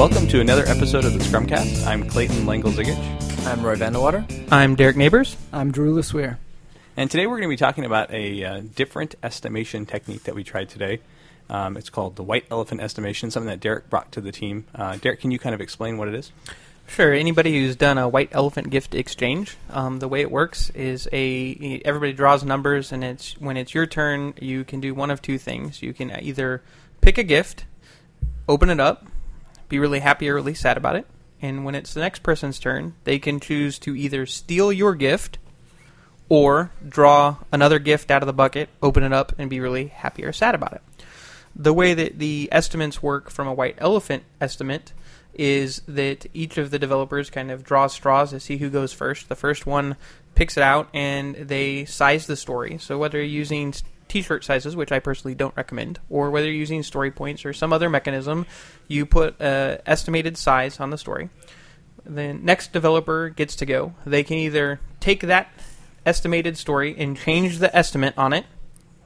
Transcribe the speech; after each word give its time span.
Welcome 0.00 0.28
to 0.28 0.40
another 0.40 0.64
episode 0.64 1.04
of 1.04 1.12
the 1.12 1.18
Scrumcast. 1.18 1.86
I'm 1.86 2.08
Clayton 2.08 2.46
Lengel-Zigich. 2.46 2.96
I'm 3.44 3.62
Roy 3.62 3.74
van 3.74 3.92
de 3.92 4.00
Water. 4.00 4.24
I'm 4.50 4.74
Derek 4.74 4.96
Neighbors. 4.96 5.36
I'm 5.52 5.72
Drew 5.72 5.94
LeSueur. 5.94 6.38
And 6.96 7.10
today 7.10 7.26
we're 7.26 7.36
going 7.36 7.50
to 7.50 7.52
be 7.52 7.58
talking 7.58 7.84
about 7.84 8.10
a 8.10 8.42
uh, 8.42 8.62
different 8.74 9.16
estimation 9.22 9.84
technique 9.84 10.22
that 10.22 10.34
we 10.34 10.42
tried 10.42 10.70
today. 10.70 11.00
Um, 11.50 11.76
it's 11.76 11.90
called 11.90 12.16
the 12.16 12.22
white 12.22 12.46
elephant 12.50 12.80
estimation, 12.80 13.30
something 13.30 13.50
that 13.50 13.60
Derek 13.60 13.90
brought 13.90 14.10
to 14.12 14.22
the 14.22 14.32
team. 14.32 14.64
Uh, 14.74 14.96
Derek, 14.96 15.20
can 15.20 15.32
you 15.32 15.38
kind 15.38 15.54
of 15.54 15.60
explain 15.60 15.98
what 15.98 16.08
it 16.08 16.14
is? 16.14 16.32
Sure. 16.86 17.12
Anybody 17.12 17.52
who's 17.60 17.76
done 17.76 17.98
a 17.98 18.08
white 18.08 18.30
elephant 18.32 18.70
gift 18.70 18.94
exchange, 18.94 19.58
um, 19.68 19.98
the 19.98 20.08
way 20.08 20.22
it 20.22 20.30
works 20.30 20.70
is 20.70 21.10
a 21.12 21.82
everybody 21.84 22.14
draws 22.14 22.42
numbers, 22.42 22.90
and 22.90 23.04
it's 23.04 23.38
when 23.38 23.58
it's 23.58 23.74
your 23.74 23.84
turn, 23.84 24.32
you 24.40 24.64
can 24.64 24.80
do 24.80 24.94
one 24.94 25.10
of 25.10 25.20
two 25.20 25.36
things. 25.36 25.82
You 25.82 25.92
can 25.92 26.10
either 26.22 26.62
pick 27.02 27.18
a 27.18 27.22
gift, 27.22 27.66
open 28.48 28.70
it 28.70 28.80
up, 28.80 29.06
be 29.70 29.78
really 29.78 30.00
happy 30.00 30.28
or 30.28 30.34
really 30.34 30.52
sad 30.52 30.76
about 30.76 30.96
it, 30.96 31.06
and 31.40 31.64
when 31.64 31.74
it's 31.74 31.94
the 31.94 32.00
next 32.00 32.22
person's 32.22 32.58
turn, 32.58 32.94
they 33.04 33.18
can 33.18 33.40
choose 33.40 33.78
to 33.80 33.96
either 33.96 34.26
steal 34.26 34.70
your 34.70 34.94
gift 34.94 35.38
or 36.28 36.70
draw 36.86 37.36
another 37.50 37.78
gift 37.78 38.10
out 38.10 38.22
of 38.22 38.26
the 38.26 38.32
bucket, 38.32 38.68
open 38.82 39.02
it 39.02 39.12
up, 39.12 39.32
and 39.38 39.48
be 39.48 39.58
really 39.58 39.86
happy 39.86 40.24
or 40.24 40.32
sad 40.32 40.54
about 40.54 40.74
it. 40.74 40.82
The 41.56 41.72
way 41.72 41.94
that 41.94 42.18
the 42.18 42.48
estimates 42.52 43.02
work 43.02 43.30
from 43.30 43.48
a 43.48 43.54
white 43.54 43.76
elephant 43.78 44.22
estimate 44.40 44.92
is 45.34 45.82
that 45.88 46.26
each 46.34 46.58
of 46.58 46.70
the 46.70 46.78
developers 46.78 47.30
kind 47.30 47.50
of 47.50 47.64
draws 47.64 47.92
straws 47.92 48.30
to 48.30 48.38
see 48.38 48.58
who 48.58 48.70
goes 48.70 48.92
first. 48.92 49.28
The 49.28 49.34
first 49.34 49.66
one 49.66 49.96
picks 50.34 50.56
it 50.56 50.62
out 50.62 50.88
and 50.94 51.34
they 51.34 51.84
size 51.84 52.26
the 52.26 52.36
story. 52.36 52.78
So 52.78 52.98
whether 52.98 53.18
you're 53.18 53.26
using 53.26 53.74
t-shirt 54.10 54.44
sizes, 54.44 54.76
which 54.76 54.92
I 54.92 54.98
personally 54.98 55.34
don't 55.34 55.56
recommend, 55.56 56.00
or 56.10 56.30
whether 56.30 56.46
you're 56.46 56.56
using 56.56 56.82
story 56.82 57.10
points 57.10 57.44
or 57.44 57.52
some 57.52 57.72
other 57.72 57.88
mechanism, 57.88 58.46
you 58.88 59.06
put 59.06 59.40
a 59.40 59.80
estimated 59.86 60.36
size 60.36 60.80
on 60.80 60.90
the 60.90 60.98
story. 60.98 61.30
The 62.04 62.34
next 62.34 62.72
developer 62.72 63.28
gets 63.28 63.56
to 63.56 63.66
go. 63.66 63.94
They 64.04 64.24
can 64.24 64.36
either 64.36 64.80
take 65.00 65.20
that 65.20 65.48
estimated 66.04 66.58
story 66.58 66.94
and 66.98 67.16
change 67.16 67.58
the 67.58 67.74
estimate 67.74 68.14
on 68.18 68.32
it, 68.32 68.46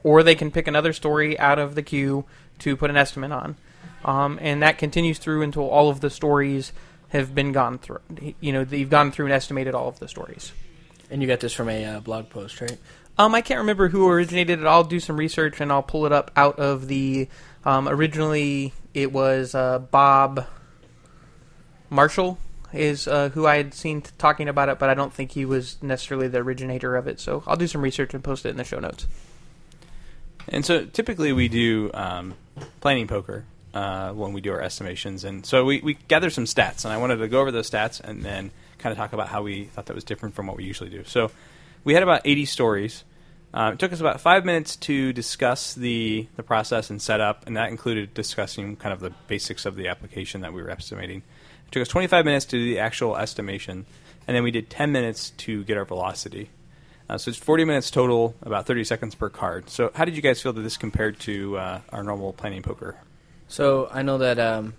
or 0.03 0.23
they 0.23 0.35
can 0.35 0.51
pick 0.51 0.67
another 0.67 0.93
story 0.93 1.37
out 1.39 1.59
of 1.59 1.75
the 1.75 1.83
queue 1.83 2.25
to 2.59 2.75
put 2.75 2.89
an 2.89 2.97
estimate 2.97 3.31
on. 3.31 3.55
Um, 4.03 4.39
and 4.41 4.61
that 4.61 4.77
continues 4.77 5.17
through 5.17 5.41
until 5.41 5.69
all 5.69 5.89
of 5.89 5.99
the 5.99 6.09
stories 6.09 6.71
have 7.09 7.33
been 7.33 7.51
gone 7.51 7.77
through. 7.79 8.01
You 8.39 8.53
know, 8.53 8.61
you've 8.69 8.89
gone 8.89 9.11
through 9.11 9.25
and 9.25 9.33
estimated 9.33 9.75
all 9.75 9.87
of 9.87 9.99
the 9.99 10.07
stories. 10.07 10.51
And 11.09 11.21
you 11.21 11.27
got 11.27 11.39
this 11.39 11.53
from 11.53 11.69
a 11.69 11.85
uh, 11.85 11.99
blog 11.99 12.29
post, 12.29 12.61
right? 12.61 12.77
Um, 13.17 13.33
I 13.33 13.41
can't 13.41 13.59
remember 13.59 13.89
who 13.89 14.07
originated 14.07 14.59
it. 14.59 14.65
I'll 14.65 14.83
do 14.83 14.99
some 14.99 15.17
research 15.17 15.61
and 15.61 15.71
I'll 15.71 15.83
pull 15.83 16.05
it 16.05 16.11
up 16.11 16.31
out 16.35 16.59
of 16.59 16.87
the. 16.87 17.29
Um, 17.63 17.87
originally, 17.87 18.73
it 18.93 19.11
was 19.11 19.55
uh, 19.55 19.79
Bob 19.79 20.45
Marshall 21.89 22.37
is 22.73 23.07
uh, 23.07 23.29
who 23.29 23.47
I 23.47 23.57
had 23.57 23.73
seen 23.73 24.01
t- 24.01 24.11
talking 24.17 24.49
about 24.49 24.69
it, 24.69 24.79
but 24.79 24.89
I 24.89 24.93
don't 24.93 25.13
think 25.13 25.31
he 25.31 25.45
was 25.45 25.81
necessarily 25.81 26.27
the 26.27 26.39
originator 26.39 26.95
of 26.95 27.07
it. 27.07 27.19
So 27.19 27.43
I'll 27.47 27.55
do 27.55 27.67
some 27.67 27.81
research 27.81 28.13
and 28.13 28.23
post 28.23 28.45
it 28.45 28.49
in 28.49 28.57
the 28.57 28.63
show 28.63 28.79
notes. 28.79 29.07
And 30.47 30.65
so 30.65 30.85
typically 30.85 31.33
we 31.33 31.47
do 31.47 31.89
um, 31.93 32.35
planning 32.81 33.07
poker 33.07 33.45
uh, 33.73 34.11
when 34.11 34.33
we 34.33 34.41
do 34.41 34.51
our 34.51 34.61
estimations, 34.61 35.23
and 35.23 35.45
so 35.45 35.65
we, 35.65 35.81
we 35.81 35.95
gather 36.07 36.29
some 36.29 36.45
stats, 36.45 36.85
and 36.85 36.93
I 36.93 36.97
wanted 36.97 37.17
to 37.17 37.27
go 37.27 37.41
over 37.41 37.51
those 37.51 37.69
stats 37.69 37.99
and 37.99 38.23
then 38.23 38.51
kind 38.77 38.91
of 38.91 38.97
talk 38.97 39.13
about 39.13 39.27
how 39.27 39.41
we 39.41 39.65
thought 39.65 39.87
that 39.87 39.95
was 39.95 40.03
different 40.03 40.35
from 40.35 40.47
what 40.47 40.55
we 40.55 40.63
usually 40.63 40.89
do. 40.89 41.03
So 41.03 41.31
we 41.85 41.93
had 41.93 42.03
about 42.03 42.21
80 42.25 42.45
stories. 42.45 43.05
Uh, 43.53 43.71
it 43.73 43.79
took 43.79 43.93
us 43.93 44.01
about 44.01 44.19
five 44.19 44.43
minutes 44.43 44.75
to 44.75 45.13
discuss 45.13 45.73
the, 45.73 46.27
the 46.35 46.43
process 46.43 46.89
and 46.89 47.01
setup, 47.01 47.47
and 47.47 47.55
that 47.55 47.69
included 47.69 48.13
discussing 48.13 48.75
kind 48.75 48.91
of 48.91 48.99
the 48.99 49.11
basics 49.27 49.65
of 49.65 49.77
the 49.77 49.87
application 49.87 50.41
that 50.41 50.51
we 50.51 50.61
were 50.61 50.69
estimating. 50.69 51.19
It 51.67 51.71
took 51.71 51.81
us 51.81 51.87
25 51.87 52.25
minutes 52.25 52.43
to 52.45 52.57
do 52.57 52.65
the 52.65 52.79
actual 52.79 53.15
estimation, 53.15 53.85
and 54.27 54.35
then 54.35 54.43
we 54.43 54.51
did 54.51 54.69
10 54.69 54.91
minutes 54.91 55.29
to 55.37 55.63
get 55.63 55.77
our 55.77 55.85
velocity. 55.85 56.49
Uh, 57.07 57.17
so 57.17 57.29
it's 57.29 57.37
40 57.37 57.63
minutes 57.63 57.91
total, 57.91 58.35
about 58.41 58.65
30 58.65 58.83
seconds 58.83 59.15
per 59.15 59.29
card. 59.29 59.69
So 59.69 59.91
how 59.93 60.03
did 60.03 60.17
you 60.17 60.21
guys 60.21 60.41
feel 60.41 60.51
that 60.51 60.61
this 60.61 60.75
compared 60.75 61.19
to 61.21 61.57
uh, 61.57 61.81
our 61.89 62.03
normal 62.03 62.33
planning 62.33 62.63
poker? 62.63 62.97
So 63.47 63.87
I 63.91 64.01
know 64.01 64.17
that 64.17 64.39
um, 64.39 64.73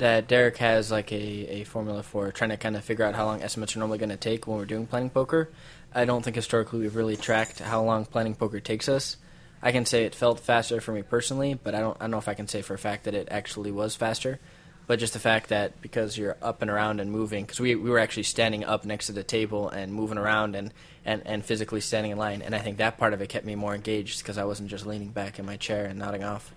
that 0.00 0.28
Derek 0.28 0.56
has 0.58 0.90
like 0.90 1.12
a, 1.12 1.60
a 1.60 1.64
formula 1.64 2.02
for 2.02 2.32
trying 2.32 2.50
to 2.50 2.56
kind 2.56 2.76
of 2.76 2.84
figure 2.84 3.04
out 3.04 3.14
how 3.14 3.26
long 3.26 3.42
estimates 3.42 3.76
are 3.76 3.78
normally 3.78 3.98
going 3.98 4.10
to 4.10 4.16
take 4.16 4.46
when 4.46 4.58
we're 4.58 4.64
doing 4.64 4.86
planning 4.86 5.10
poker. 5.10 5.50
I 5.94 6.04
don't 6.04 6.22
think 6.22 6.36
historically 6.36 6.80
we've 6.80 6.96
really 6.96 7.16
tracked 7.16 7.60
how 7.60 7.82
long 7.82 8.04
planning 8.04 8.34
poker 8.34 8.60
takes 8.60 8.88
us. 8.88 9.16
I 9.62 9.72
can 9.72 9.84
say 9.86 10.04
it 10.04 10.14
felt 10.14 10.40
faster 10.40 10.80
for 10.80 10.92
me 10.92 11.02
personally, 11.02 11.54
but 11.54 11.74
I 11.74 11.80
don't 11.80 11.96
I 11.98 12.04
don't 12.04 12.12
know 12.12 12.18
if 12.18 12.28
I 12.28 12.34
can 12.34 12.48
say 12.48 12.62
for 12.62 12.74
a 12.74 12.78
fact 12.78 13.04
that 13.04 13.14
it 13.14 13.28
actually 13.30 13.70
was 13.70 13.94
faster. 13.94 14.40
But 14.86 14.98
just 14.98 15.12
the 15.12 15.20
fact 15.20 15.50
that 15.50 15.80
because 15.80 16.18
you're 16.18 16.36
up 16.42 16.62
and 16.62 16.70
around 16.70 16.98
and 16.98 17.12
moving, 17.12 17.44
because 17.44 17.60
we, 17.60 17.76
we 17.76 17.90
were 17.90 18.00
actually 18.00 18.24
standing 18.24 18.64
up 18.64 18.84
next 18.84 19.06
to 19.06 19.12
the 19.12 19.22
table 19.22 19.68
and 19.68 19.92
moving 19.92 20.18
around 20.18 20.56
and, 20.56 20.74
and, 21.04 21.22
and 21.24 21.44
physically 21.44 21.80
standing 21.80 22.10
in 22.10 22.18
line, 22.18 22.42
and 22.42 22.56
I 22.56 22.58
think 22.58 22.78
that 22.78 22.98
part 22.98 23.12
of 23.12 23.22
it 23.22 23.28
kept 23.28 23.46
me 23.46 23.54
more 23.54 23.72
engaged 23.72 24.20
because 24.20 24.36
I 24.36 24.44
wasn't 24.44 24.68
just 24.68 24.86
leaning 24.86 25.10
back 25.10 25.38
in 25.38 25.46
my 25.46 25.56
chair 25.56 25.84
and 25.84 25.96
nodding 25.96 26.24
off. 26.24 26.52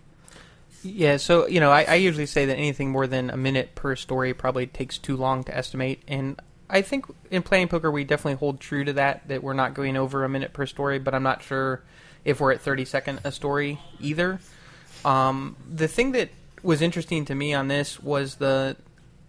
Yeah, 0.83 1.17
so 1.17 1.47
you 1.47 1.59
know, 1.59 1.71
I, 1.71 1.83
I 1.83 1.95
usually 1.95 2.25
say 2.25 2.45
that 2.45 2.57
anything 2.57 2.91
more 2.91 3.07
than 3.07 3.29
a 3.29 3.37
minute 3.37 3.73
per 3.75 3.95
story 3.95 4.33
probably 4.33 4.67
takes 4.67 4.97
too 4.97 5.15
long 5.15 5.43
to 5.45 5.55
estimate, 5.55 6.03
and 6.07 6.39
I 6.69 6.81
think 6.81 7.05
in 7.31 7.41
planning 7.41 7.69
poker 7.69 7.89
we 7.89 8.03
definitely 8.03 8.37
hold 8.37 8.59
true 8.59 8.83
to 8.83 8.93
that. 8.93 9.27
That 9.27 9.43
we're 9.43 9.53
not 9.53 9.73
going 9.73 9.95
over 9.95 10.23
a 10.23 10.29
minute 10.29 10.53
per 10.53 10.65
story, 10.65 10.99
but 10.99 11.13
I'm 11.15 11.23
not 11.23 11.41
sure 11.41 11.83
if 12.25 12.39
we're 12.39 12.51
at 12.51 12.61
30 12.61 12.85
second 12.85 13.21
a 13.23 13.31
story 13.31 13.79
either. 13.99 14.39
Um, 15.05 15.55
the 15.69 15.87
thing 15.87 16.13
that 16.13 16.29
was 16.61 16.81
interesting 16.81 17.25
to 17.25 17.35
me 17.35 17.53
on 17.53 17.67
this 17.67 18.01
was 18.01 18.35
the 18.35 18.75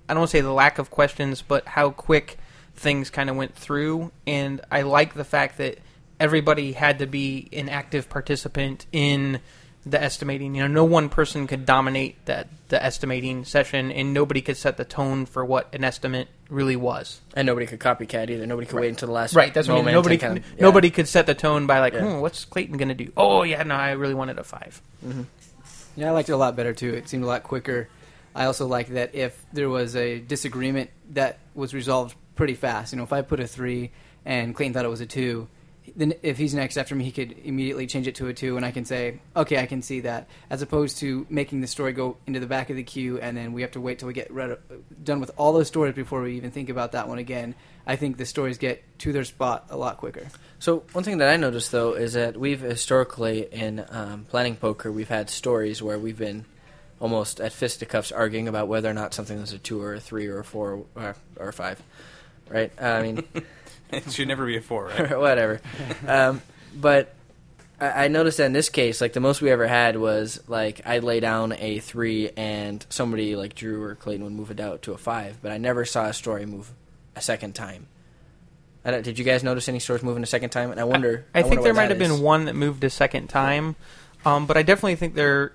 I 0.09 0.14
don't 0.14 0.20
want 0.20 0.31
to 0.31 0.37
say 0.37 0.41
the 0.41 0.53
lack 0.53 0.78
of 0.78 0.91
questions, 0.91 1.43
but 1.43 1.66
how 1.66 1.91
quick 1.91 2.38
things 2.75 3.10
kind 3.10 3.31
of 3.31 3.37
went 3.37 3.54
through, 3.54 4.10
and 4.26 4.60
I 4.70 4.82
like 4.82 5.14
the 5.14 5.25
fact 5.25 5.59
that 5.59 5.78
everybody 6.19 6.72
had 6.72 6.98
to 6.98 7.06
be 7.06 7.48
an 7.53 7.69
active 7.69 8.09
participant 8.09 8.87
in 8.93 9.41
the 9.87 10.03
estimating. 10.03 10.55
You 10.55 10.62
know, 10.62 10.69
no 10.69 10.84
one 10.84 11.09
person 11.09 11.47
could 11.47 11.67
dominate 11.67 12.25
that 12.27 12.49
the 12.69 12.83
estimating 12.83 13.45
session, 13.45 13.93
and 13.93 14.12
nobody 14.15 14.41
could 14.41 14.56
set 14.56 14.77
the 14.77 14.84
tone 14.84 15.27
for 15.27 15.45
what 15.45 15.72
an 15.75 15.84
estimate 15.84 16.28
really 16.49 16.77
was. 16.77 17.21
And 17.34 17.47
nobody 17.47 17.67
could 17.67 17.78
copycat 17.81 18.31
either. 18.31 18.47
Nobody 18.47 18.67
could 18.67 18.77
Right. 18.77 18.83
wait 18.83 18.89
until 18.91 19.09
the 19.09 19.12
last 19.15 19.34
Right. 19.34 19.53
That's 19.53 19.69
what 19.69 19.75
I 19.75 19.77
mean. 19.78 19.84
moment 19.87 19.94
Nobody, 19.94 20.19
kind 20.19 20.39
of- 20.39 20.44
yeah. 20.47 20.62
nobody 20.62 20.91
could 20.91 21.06
set 21.09 21.27
the 21.27 21.34
tone 21.34 21.67
by 21.67 21.81
like, 21.81 21.93
Yeah. 21.94 22.15
hmm, 22.15 22.21
what's 22.21 22.44
Clayton 22.44 22.77
going 22.78 22.89
to 22.89 22.94
do? 22.94 23.12
Oh 23.17 23.43
yeah, 23.43 23.62
no, 23.62 23.75
I 23.75 23.93
really 23.93 24.15
wanted 24.15 24.39
a 24.39 24.44
five. 24.44 24.81
Yeah, 25.97 26.09
I 26.09 26.11
liked 26.11 26.28
it 26.28 26.33
a 26.33 26.37
lot 26.37 26.56
better 26.56 26.73
too. 26.73 26.93
It 26.94 27.09
seemed 27.09 27.25
a 27.25 27.27
lot 27.27 27.43
quicker. 27.44 27.89
I 28.34 28.47
also 28.47 28.67
like 28.67 28.89
that 28.89 29.15
if 29.15 29.44
there 29.53 29.69
was 29.69 29.94
a 29.94 30.19
disagreement, 30.19 30.91
that 31.12 31.39
was 31.55 31.73
resolved 31.73 32.17
pretty 32.34 32.55
fast. 32.55 32.93
You 32.93 32.97
know, 32.97 33.05
if 33.05 33.12
I 33.12 33.23
put 33.23 33.39
a 33.39 33.47
three 33.47 33.93
and 34.25 34.55
Clayton 34.56 34.75
thought 34.75 34.84
it 34.84 34.89
was 34.89 35.00
a 35.00 35.06
two, 35.06 35.47
then 35.97 36.15
if 36.22 36.39
he's 36.39 36.55
next 36.55 36.77
after 36.77 36.95
me, 36.95 37.05
he 37.05 37.12
could 37.12 37.34
immediately 37.45 37.87
change 37.87 38.06
it 38.06 38.15
to 38.17 38.28
a 38.28 38.34
two, 38.34 38.56
and 38.56 38.65
I 38.65 38.71
can 38.71 38.84
say, 38.84 39.21
okay, 39.37 39.59
I 39.59 39.67
can 39.67 39.83
see 39.83 40.00
that. 40.00 40.28
As 40.50 40.62
opposed 40.62 40.99
to 40.99 41.27
making 41.28 41.61
the 41.61 41.67
story 41.67 41.93
go 41.93 42.17
into 42.27 42.41
the 42.41 42.47
back 42.47 42.71
of 42.71 42.77
the 42.77 42.83
queue, 42.83 43.19
and 43.19 43.37
then 43.37 43.53
we 43.53 43.62
have 43.62 43.72
to 43.72 43.81
wait 43.81 43.99
till 43.99 44.09
we 44.09 44.15
get 44.15 44.31
read, 44.33 44.56
done 45.03 45.21
with 45.21 45.31
all 45.37 45.53
those 45.53 45.69
stories 45.69 45.94
before 45.94 46.23
we 46.23 46.37
even 46.37 46.50
think 46.50 46.69
about 46.69 46.93
that 46.93 47.09
one 47.09 47.19
again. 47.19 47.55
I 47.87 47.97
think 47.97 48.17
the 48.17 48.27
stories 48.27 48.59
get 48.59 48.83
to 49.00 49.12
their 49.12 49.25
spot 49.25 49.67
a 49.71 49.77
lot 49.77 49.99
quicker. 49.99 50.28
So 50.59 50.84
one 50.93 51.05
thing 51.05 51.19
that 51.19 51.28
I 51.28 51.37
noticed 51.37 51.71
though 51.71 51.93
is 51.93 52.15
that 52.15 52.39
we've 52.39 52.61
historically 52.61 53.47
in 53.53 53.84
um, 53.91 54.25
planning 54.31 54.56
poker 54.56 54.91
we've 54.91 55.09
had 55.09 55.28
stories 55.28 55.83
where 55.83 55.99
we've 55.99 56.17
been 56.17 56.47
almost 57.00 57.41
at 57.41 57.53
fisticuffs 57.53 58.12
arguing 58.12 58.49
about 58.49 58.69
whether 58.69 58.89
or 58.89 58.94
not 58.94 59.12
something 59.12 59.39
was 59.39 59.53
a 59.53 59.59
two 59.59 59.83
or 59.83 59.94
a 59.94 60.00
three 60.00 60.27
or 60.27 60.39
a 60.39 60.44
four 60.44 60.84
or, 60.94 61.17
or 61.37 61.49
a 61.49 61.53
five, 61.53 61.83
right? 62.49 62.73
I 62.81 63.03
mean, 63.03 63.25
it 63.94 64.10
should 64.12 64.28
never 64.28 64.47
be 64.47 64.56
a 64.56 64.60
four, 64.60 64.87
right? 64.87 65.19
whatever. 65.19 65.60
Um, 66.06 66.43
but 66.75 67.15
I, 67.81 68.05
I 68.05 68.09
noticed 68.09 68.38
that 68.38 68.47
in 68.47 68.53
this 68.53 68.69
case, 68.69 69.00
like 69.00 69.12
the 69.12 69.21
most 69.21 69.41
we 69.41 69.50
ever 69.50 69.67
had 69.67 69.96
was 69.96 70.43
like 70.49 70.81
I'd 70.87 71.05
lay 71.05 71.20
down 71.20 71.52
a 71.58 71.79
three 71.79 72.31
and 72.37 72.85
somebody 72.88 73.37
like 73.37 73.55
Drew 73.55 73.82
or 73.82 73.94
Clayton 73.94 74.25
would 74.25 74.32
move 74.32 74.50
it 74.50 74.61
out 74.61 74.82
to 74.82 74.93
a 74.93 74.99
five, 74.99 75.38
but 75.43 75.52
I 75.52 75.58
never 75.58 75.85
saw 75.85 76.06
a 76.06 76.12
story 76.12 76.46
move 76.46 76.73
a 77.17 77.20
second 77.20 77.55
time. 77.55 77.87
I 78.85 78.91
don't, 78.91 79.02
did 79.02 79.19
you 79.19 79.25
guys 79.25 79.43
notice 79.43 79.69
any 79.69 79.79
stories 79.79 80.02
moving 80.02 80.23
a 80.23 80.26
second 80.26 80.50
time? 80.50 80.70
And 80.70 80.79
I 80.79 80.85
wonder. 80.85 81.25
I, 81.35 81.41
think 81.41 81.56
wonder 81.56 81.62
there 81.62 81.75
might 81.75 81.91
have 81.91 82.00
is. 82.00 82.08
been 82.08 82.20
one 82.20 82.44
that 82.46 82.55
moved 82.55 82.85
a 82.85 82.91
second 82.91 83.29
time, 83.29 83.76
um, 84.26 84.46
but 84.46 84.56
I 84.56 84.62
definitely 84.62 84.96
think 84.96 85.14
there. 85.14 85.52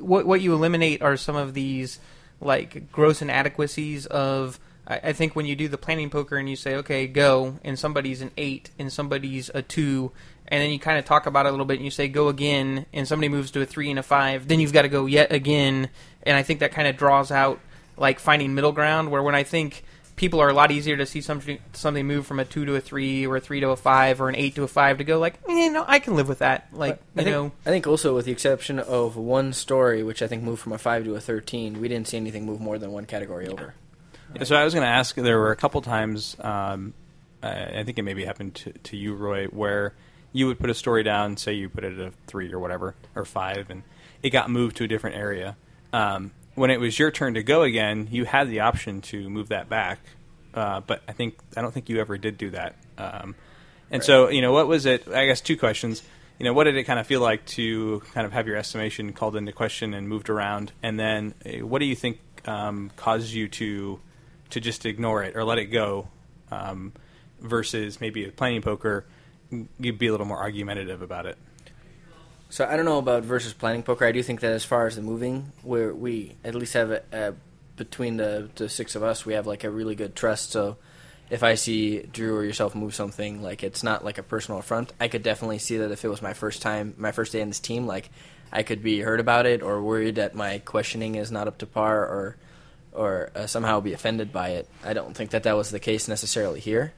What 0.00 0.26
what 0.26 0.40
you 0.40 0.54
eliminate 0.54 1.02
are 1.02 1.16
some 1.16 1.34
of 1.34 1.54
these 1.54 1.98
like 2.40 2.90
gross 2.92 3.20
inadequacies 3.20 4.06
of. 4.06 4.60
I, 4.88 5.00
I 5.04 5.12
think 5.12 5.36
when 5.36 5.46
you 5.46 5.54
do 5.54 5.68
the 5.68 5.78
planning 5.78 6.10
poker 6.10 6.36
and 6.36 6.48
you 6.48 6.56
say, 6.56 6.74
okay, 6.76 7.06
go, 7.06 7.58
and 7.62 7.78
somebody's 7.78 8.22
an 8.22 8.32
eight 8.36 8.70
and 8.78 8.92
somebody's 8.92 9.50
a 9.54 9.62
two, 9.62 10.10
and 10.48 10.62
then 10.62 10.70
you 10.70 10.78
kind 10.78 10.98
of 10.98 11.04
talk 11.04 11.26
about 11.26 11.46
it 11.46 11.50
a 11.50 11.52
little 11.52 11.66
bit 11.66 11.76
and 11.76 11.84
you 11.84 11.90
say 11.90 12.08
go 12.08 12.28
again, 12.28 12.86
and 12.92 13.06
somebody 13.06 13.28
moves 13.28 13.50
to 13.52 13.60
a 13.60 13.66
three 13.66 13.90
and 13.90 13.98
a 13.98 14.02
five, 14.02 14.48
then 14.48 14.58
you've 14.58 14.72
got 14.72 14.82
to 14.82 14.88
go 14.88 15.06
yet 15.06 15.30
again, 15.30 15.90
and 16.22 16.36
I 16.36 16.42
think 16.42 16.60
that 16.60 16.72
kind 16.72 16.88
of 16.88 16.96
draws 16.96 17.30
out 17.30 17.60
like 17.96 18.18
finding 18.18 18.54
middle 18.54 18.72
ground. 18.72 19.10
Where 19.10 19.22
when 19.22 19.34
I 19.34 19.42
think 19.42 19.84
people 20.16 20.40
are 20.40 20.48
a 20.48 20.52
lot 20.52 20.70
easier 20.70 20.96
to 20.96 21.06
see 21.06 21.20
something 21.20 21.58
something 21.72 22.06
move 22.06 22.26
from 22.26 22.40
a 22.40 22.44
two 22.44 22.64
to 22.64 22.74
a 22.74 22.80
three 22.80 23.26
or 23.26 23.36
a 23.36 23.40
three 23.40 23.60
to 23.60 23.70
a 23.70 23.76
five 23.76 24.20
or 24.20 24.28
an 24.28 24.36
eight 24.36 24.54
to 24.56 24.62
a 24.64 24.68
five 24.68 24.98
to 24.98 25.04
go 25.04 25.18
like, 25.18 25.38
eh, 25.48 25.64
you 25.64 25.72
know, 25.72 25.84
I 25.86 25.98
can 25.98 26.16
live 26.16 26.28
with 26.28 26.40
that. 26.40 26.68
Like, 26.72 26.94
I 27.16 27.20
you 27.20 27.24
think, 27.24 27.28
know, 27.28 27.52
I 27.66 27.70
think 27.70 27.86
also 27.86 28.14
with 28.14 28.24
the 28.24 28.32
exception 28.32 28.78
of 28.78 29.16
one 29.16 29.52
story, 29.52 30.02
which 30.02 30.22
I 30.22 30.26
think 30.26 30.42
moved 30.42 30.62
from 30.62 30.72
a 30.72 30.78
five 30.78 31.04
to 31.04 31.14
a 31.14 31.20
thirteen, 31.20 31.80
we 31.80 31.88
didn't 31.88 32.08
see 32.08 32.16
anything 32.16 32.46
move 32.46 32.60
more 32.60 32.78
than 32.78 32.92
one 32.92 33.04
category 33.04 33.48
over. 33.48 33.74
Yeah, 34.34 34.44
So 34.44 34.56
I 34.56 34.64
was 34.64 34.74
going 34.74 34.84
to 34.84 34.90
ask. 34.90 35.14
There 35.14 35.38
were 35.38 35.52
a 35.52 35.56
couple 35.56 35.80
times. 35.82 36.36
Um, 36.40 36.94
I 37.42 37.82
think 37.84 37.98
it 37.98 38.02
maybe 38.02 38.24
happened 38.24 38.56
to, 38.56 38.72
to 38.72 38.96
you, 38.96 39.14
Roy, 39.14 39.46
where 39.46 39.94
you 40.32 40.46
would 40.46 40.58
put 40.58 40.70
a 40.70 40.74
story 40.74 41.02
down. 41.02 41.36
Say 41.36 41.54
you 41.54 41.68
put 41.68 41.84
it 41.84 41.98
at 41.98 42.08
a 42.08 42.12
three 42.26 42.52
or 42.52 42.58
whatever 42.58 42.94
or 43.14 43.24
five, 43.24 43.70
and 43.70 43.82
it 44.22 44.30
got 44.30 44.50
moved 44.50 44.76
to 44.78 44.84
a 44.84 44.88
different 44.88 45.16
area. 45.16 45.56
Um, 45.92 46.32
when 46.54 46.70
it 46.70 46.80
was 46.80 46.98
your 46.98 47.10
turn 47.10 47.34
to 47.34 47.42
go 47.42 47.62
again, 47.62 48.08
you 48.10 48.24
had 48.24 48.50
the 48.50 48.60
option 48.60 49.00
to 49.02 49.30
move 49.30 49.48
that 49.48 49.68
back, 49.68 50.00
uh, 50.54 50.80
but 50.80 51.02
I 51.06 51.12
think 51.12 51.38
I 51.56 51.62
don't 51.62 51.72
think 51.72 51.88
you 51.88 52.00
ever 52.00 52.18
did 52.18 52.36
do 52.36 52.50
that. 52.50 52.74
Um, 52.98 53.36
and 53.90 54.02
so, 54.02 54.28
you 54.28 54.42
know, 54.42 54.52
what 54.52 54.66
was 54.66 54.84
it? 54.84 55.08
I 55.08 55.26
guess 55.26 55.40
two 55.40 55.56
questions. 55.56 56.02
You 56.38 56.44
know, 56.44 56.52
what 56.52 56.64
did 56.64 56.76
it 56.76 56.84
kind 56.84 56.98
of 56.98 57.06
feel 57.06 57.20
like 57.20 57.46
to 57.46 58.00
kind 58.12 58.26
of 58.26 58.32
have 58.32 58.46
your 58.46 58.56
estimation 58.56 59.12
called 59.12 59.34
into 59.34 59.52
question 59.52 59.94
and 59.94 60.08
moved 60.08 60.28
around? 60.28 60.72
And 60.82 60.98
then, 60.98 61.34
eh, 61.44 61.60
what 61.60 61.78
do 61.78 61.86
you 61.86 61.96
think 61.96 62.18
um, 62.46 62.90
caused 62.96 63.32
you 63.32 63.48
to 63.48 63.98
to 64.50 64.60
just 64.60 64.86
ignore 64.86 65.22
it 65.22 65.36
or 65.36 65.44
let 65.44 65.58
it 65.58 65.66
go, 65.66 66.08
um, 66.50 66.92
versus 67.40 68.00
maybe 68.00 68.24
a 68.24 68.32
planning 68.32 68.62
poker, 68.62 69.04
you'd 69.78 69.98
be 69.98 70.06
a 70.08 70.10
little 70.10 70.26
more 70.26 70.38
argumentative 70.38 71.02
about 71.02 71.26
it. 71.26 71.38
So 72.50 72.66
I 72.66 72.76
don't 72.76 72.86
know 72.86 72.98
about 72.98 73.24
versus 73.24 73.52
planning 73.52 73.82
poker. 73.82 74.06
I 74.06 74.12
do 74.12 74.22
think 74.22 74.40
that 74.40 74.52
as 74.52 74.64
far 74.64 74.86
as 74.86 74.96
the 74.96 75.02
moving, 75.02 75.52
where 75.62 75.92
we 75.92 76.36
at 76.44 76.54
least 76.54 76.74
have 76.74 76.90
a, 76.90 77.02
a, 77.12 77.34
between 77.76 78.16
the 78.16 78.48
the 78.54 78.68
six 78.68 78.96
of 78.96 79.02
us, 79.02 79.26
we 79.26 79.34
have 79.34 79.46
like 79.46 79.64
a 79.64 79.70
really 79.70 79.94
good 79.94 80.16
trust. 80.16 80.52
So 80.52 80.78
if 81.28 81.42
I 81.42 81.54
see 81.54 82.00
Drew 82.00 82.34
or 82.34 82.44
yourself 82.44 82.74
move 82.74 82.94
something, 82.94 83.42
like 83.42 83.62
it's 83.62 83.82
not 83.82 84.02
like 84.02 84.16
a 84.16 84.22
personal 84.22 84.60
affront. 84.60 84.94
I 84.98 85.08
could 85.08 85.22
definitely 85.22 85.58
see 85.58 85.76
that 85.76 85.90
if 85.90 86.04
it 86.04 86.08
was 86.08 86.22
my 86.22 86.32
first 86.32 86.62
time, 86.62 86.94
my 86.96 87.12
first 87.12 87.32
day 87.32 87.42
in 87.42 87.48
this 87.48 87.60
team, 87.60 87.86
like 87.86 88.08
I 88.50 88.62
could 88.62 88.82
be 88.82 89.00
hurt 89.00 89.20
about 89.20 89.44
it 89.44 89.62
or 89.62 89.82
worried 89.82 90.14
that 90.14 90.34
my 90.34 90.58
questioning 90.60 91.16
is 91.16 91.30
not 91.30 91.48
up 91.48 91.58
to 91.58 91.66
par 91.66 92.00
or 92.00 92.36
or 92.92 93.30
uh, 93.34 93.46
somehow 93.46 93.80
be 93.80 93.92
offended 93.92 94.32
by 94.32 94.50
it. 94.50 94.68
I 94.84 94.92
don't 94.92 95.14
think 95.16 95.30
that 95.30 95.44
that 95.44 95.56
was 95.56 95.70
the 95.70 95.80
case 95.80 96.08
necessarily 96.08 96.60
here. 96.60 96.94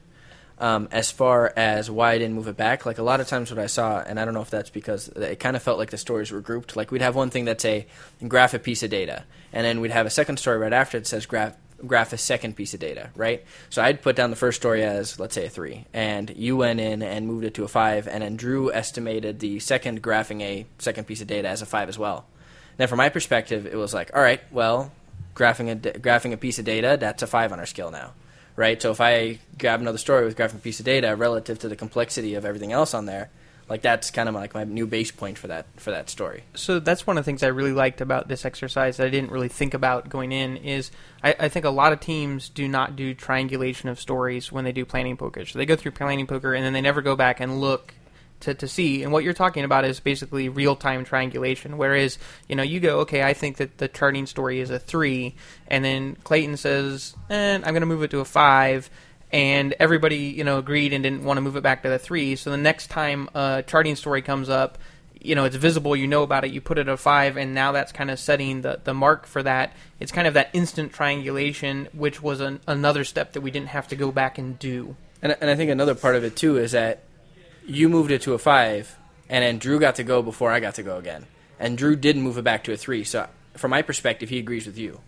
Um, 0.57 0.89
as 0.91 1.09
far 1.09 1.51
as 1.55 1.89
why 1.89 2.11
I 2.11 2.17
didn't 2.19 2.35
move 2.35 2.47
it 2.47 2.55
back, 2.55 2.85
like 2.85 2.99
a 2.99 3.03
lot 3.03 3.19
of 3.19 3.27
times 3.27 3.49
what 3.49 3.59
I 3.59 3.65
saw, 3.65 3.99
and 3.99 4.19
I 4.19 4.25
don't 4.25 4.35
know 4.35 4.41
if 4.41 4.51
that's 4.51 4.69
because 4.69 5.07
it 5.07 5.39
kind 5.39 5.55
of 5.55 5.63
felt 5.63 5.79
like 5.79 5.89
the 5.89 5.97
stories 5.97 6.31
were 6.31 6.39
grouped. 6.39 6.75
Like 6.75 6.91
we'd 6.91 7.01
have 7.01 7.15
one 7.15 7.31
thing 7.31 7.45
that's 7.45 7.65
a 7.65 7.87
graph 8.27 8.53
a 8.53 8.59
piece 8.59 8.83
of 8.83 8.91
data, 8.91 9.23
and 9.51 9.65
then 9.65 9.81
we'd 9.81 9.89
have 9.89 10.05
a 10.05 10.11
second 10.11 10.37
story 10.37 10.59
right 10.59 10.71
after 10.71 10.99
it 10.99 11.07
says 11.07 11.25
graph 11.25 11.55
graph 11.87 12.13
a 12.13 12.17
second 12.17 12.55
piece 12.55 12.75
of 12.75 12.79
data, 12.79 13.09
right? 13.15 13.43
So 13.71 13.81
I'd 13.81 14.03
put 14.03 14.15
down 14.15 14.29
the 14.29 14.35
first 14.35 14.61
story 14.61 14.83
as 14.83 15.19
let's 15.19 15.33
say 15.33 15.47
a 15.47 15.49
three, 15.49 15.85
and 15.93 16.29
you 16.35 16.57
went 16.57 16.79
in 16.79 17.01
and 17.01 17.25
moved 17.25 17.45
it 17.45 17.55
to 17.55 17.63
a 17.63 17.67
five, 17.67 18.07
and 18.07 18.21
then 18.21 18.35
Drew 18.35 18.71
estimated 18.71 19.39
the 19.39 19.59
second 19.59 20.03
graphing 20.03 20.41
a 20.41 20.67
second 20.77 21.05
piece 21.07 21.21
of 21.21 21.27
data 21.27 21.47
as 21.47 21.63
a 21.63 21.65
five 21.65 21.89
as 21.89 21.97
well. 21.97 22.25
Now, 22.77 22.87
from 22.87 22.97
my 22.97 23.09
perspective, 23.09 23.65
it 23.65 23.75
was 23.75 23.93
like, 23.93 24.11
all 24.15 24.21
right, 24.21 24.41
well, 24.51 24.91
graphing 25.35 25.71
a 25.71 25.99
graphing 25.99 26.33
a 26.33 26.37
piece 26.37 26.59
of 26.59 26.65
data, 26.65 26.97
that's 26.99 27.23
a 27.23 27.27
five 27.27 27.51
on 27.51 27.59
our 27.59 27.65
scale 27.65 27.91
now 27.91 28.13
right? 28.55 28.81
So 28.81 28.91
if 28.91 29.01
I 29.01 29.39
grab 29.57 29.81
another 29.81 29.97
story 29.97 30.25
with 30.25 30.37
graphing 30.37 30.55
a 30.55 30.59
piece 30.59 30.79
of 30.79 30.85
data 30.85 31.15
relative 31.15 31.59
to 31.59 31.69
the 31.69 31.75
complexity 31.75 32.35
of 32.35 32.45
everything 32.45 32.71
else 32.71 32.93
on 32.93 33.05
there, 33.05 33.29
like 33.69 33.81
that's 33.81 34.11
kind 34.11 34.27
of 34.27 34.35
like 34.35 34.53
my 34.53 34.65
new 34.65 34.85
base 34.85 35.11
point 35.11 35.37
for 35.37 35.47
that 35.47 35.65
for 35.77 35.91
that 35.91 36.09
story. 36.09 36.43
so 36.55 36.79
that's 36.79 37.07
one 37.07 37.17
of 37.17 37.23
the 37.23 37.25
things 37.25 37.41
I 37.41 37.47
really 37.47 37.71
liked 37.71 38.01
about 38.01 38.27
this 38.27 38.43
exercise 38.43 38.97
that 38.97 39.07
I 39.07 39.09
didn't 39.09 39.31
really 39.31 39.47
think 39.47 39.73
about 39.73 40.09
going 40.09 40.33
in 40.33 40.57
is 40.57 40.91
I, 41.23 41.35
I 41.39 41.47
think 41.47 41.63
a 41.63 41.69
lot 41.69 41.93
of 41.93 42.01
teams 42.01 42.49
do 42.49 42.67
not 42.67 42.97
do 42.97 43.13
triangulation 43.13 43.87
of 43.87 43.97
stories 43.97 44.51
when 44.51 44.65
they 44.65 44.73
do 44.73 44.83
planning 44.83 45.15
poker. 45.15 45.45
So 45.45 45.57
they 45.57 45.65
go 45.65 45.77
through 45.77 45.91
planning 45.91 46.27
poker 46.27 46.53
and 46.53 46.65
then 46.65 46.73
they 46.73 46.81
never 46.81 47.01
go 47.01 47.15
back 47.15 47.39
and 47.39 47.61
look 47.61 47.93
to, 48.41 48.53
to 48.53 48.67
see. 48.67 49.03
And 49.03 49.11
what 49.11 49.23
you're 49.23 49.33
talking 49.33 49.63
about 49.63 49.85
is 49.85 49.99
basically 49.99 50.49
real 50.49 50.75
time 50.75 51.05
triangulation. 51.05 51.77
Whereas, 51.77 52.17
you 52.47 52.55
know, 52.55 52.63
you 52.63 52.79
go, 52.79 52.99
okay, 52.99 53.23
I 53.23 53.33
think 53.33 53.57
that 53.57 53.77
the 53.77 53.87
charting 53.87 54.25
story 54.25 54.59
is 54.59 54.69
a 54.69 54.79
three, 54.79 55.35
and 55.67 55.83
then 55.83 56.15
Clayton 56.23 56.57
says, 56.57 57.15
eh, 57.29 57.55
I'm 57.55 57.61
going 57.61 57.81
to 57.81 57.85
move 57.85 58.03
it 58.03 58.11
to 58.11 58.19
a 58.19 58.25
five. 58.25 58.89
And 59.33 59.73
everybody, 59.79 60.17
you 60.17 60.43
know, 60.43 60.57
agreed 60.57 60.91
and 60.91 61.03
didn't 61.03 61.23
want 61.23 61.37
to 61.37 61.41
move 61.41 61.55
it 61.55 61.63
back 61.63 61.83
to 61.83 61.89
the 61.89 61.97
three. 61.97 62.35
So 62.35 62.51
the 62.51 62.57
next 62.57 62.87
time 62.87 63.29
a 63.33 63.63
charting 63.65 63.95
story 63.95 64.21
comes 64.21 64.49
up, 64.49 64.77
you 65.23 65.35
know, 65.35 65.45
it's 65.45 65.55
visible, 65.55 65.95
you 65.95 66.07
know 66.07 66.23
about 66.23 66.43
it, 66.43 66.51
you 66.51 66.59
put 66.61 66.77
it 66.77 66.87
at 66.87 66.93
a 66.93 66.97
five, 66.97 67.37
and 67.37 67.53
now 67.53 67.71
that's 67.71 67.91
kind 67.91 68.09
of 68.09 68.19
setting 68.19 68.61
the, 68.61 68.81
the 68.83 68.93
mark 68.93 69.27
for 69.27 69.41
that. 69.43 69.73
It's 69.99 70.11
kind 70.11 70.27
of 70.27 70.33
that 70.33 70.49
instant 70.51 70.93
triangulation, 70.93 71.87
which 71.93 72.21
was 72.21 72.41
an, 72.41 72.59
another 72.67 73.03
step 73.03 73.33
that 73.33 73.41
we 73.41 73.51
didn't 73.51 73.69
have 73.69 73.87
to 73.89 73.95
go 73.95 74.11
back 74.11 74.37
and 74.37 74.57
do. 74.57 74.95
And 75.21 75.37
and 75.39 75.49
I 75.49 75.55
think 75.55 75.69
another 75.69 75.95
part 75.95 76.15
of 76.15 76.23
it 76.23 76.35
too 76.35 76.57
is 76.57 76.71
that 76.71 77.03
you 77.65 77.89
moved 77.89 78.11
it 78.11 78.21
to 78.23 78.33
a 78.33 78.37
five, 78.37 78.97
and 79.29 79.43
then 79.43 79.57
Drew 79.57 79.79
got 79.79 79.95
to 79.95 80.03
go 80.03 80.21
before 80.21 80.51
I 80.51 80.59
got 80.59 80.75
to 80.75 80.83
go 80.83 80.97
again, 80.97 81.25
and 81.59 81.77
Drew 81.77 81.95
didn't 81.95 82.21
move 82.21 82.37
it 82.37 82.43
back 82.43 82.63
to 82.65 82.73
a 82.73 82.77
three. 82.77 83.03
So 83.03 83.27
from 83.55 83.71
my 83.71 83.81
perspective, 83.81 84.29
he 84.29 84.39
agrees 84.39 84.65
with 84.65 84.77
you, 84.77 84.99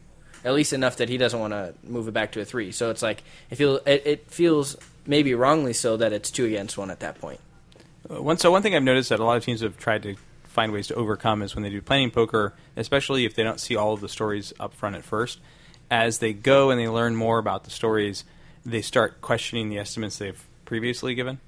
at 0.44 0.54
least 0.54 0.74
enough 0.74 0.98
that 0.98 1.10
he 1.10 1.18
doesn't 1.18 1.40
want 1.40 1.54
to 1.54 1.74
move 1.84 2.08
it 2.08 2.14
back 2.14 2.32
to 2.34 2.42
a 2.42 2.46
three. 2.46 2.72
So 2.72 2.90
it's 2.90 3.02
like 3.02 3.24
it 3.50 3.56
feels 3.56 3.80
it, 3.86 4.04
it 4.06 4.32
feels 4.32 4.78
maybe 5.06 5.34
wrongly 5.34 5.74
so 5.74 5.98
that 5.98 6.14
it's 6.14 6.32
two 6.32 6.46
against 6.46 6.78
one 6.78 6.92
at 6.92 7.00
that 7.02 7.20
point. 7.20 7.40
Uh, 8.10 8.22
One 8.22 8.38
so 8.38 8.52
one 8.52 8.62
thing 8.62 8.76
I've 8.76 8.84
noticed 8.84 9.10
that 9.10 9.20
a 9.20 9.26
lot 9.26 9.38
of 9.38 9.46
teams 9.46 9.62
have 9.62 9.78
tried 9.78 10.04
to 10.04 10.16
find 10.44 10.72
ways 10.72 10.88
to 10.88 10.96
overcome 10.96 11.42
is 11.42 11.56
when 11.56 11.64
they 11.64 11.70
do 11.70 11.82
planning 11.82 12.12
poker, 12.12 12.54
especially 12.78 13.26
if 13.26 13.34
they 13.34 13.44
don't 13.44 13.60
see 13.60 13.76
all 13.76 13.94
of 13.94 14.02
the 14.02 14.10
stories 14.10 14.54
up 14.60 14.74
front 14.74 14.96
at 14.96 15.04
first. 15.04 15.40
As 15.90 16.20
they 16.20 16.32
go 16.34 16.70
and 16.70 16.80
they 16.80 16.88
learn 16.88 17.16
more 17.16 17.40
about 17.40 17.64
the 17.64 17.72
stories, 17.72 18.24
they 18.66 18.82
start 18.82 19.20
questioning 19.22 19.70
the 19.70 19.80
estimates 19.80 20.18
they've 20.18 20.42
previously 20.66 21.16
given. 21.16 21.40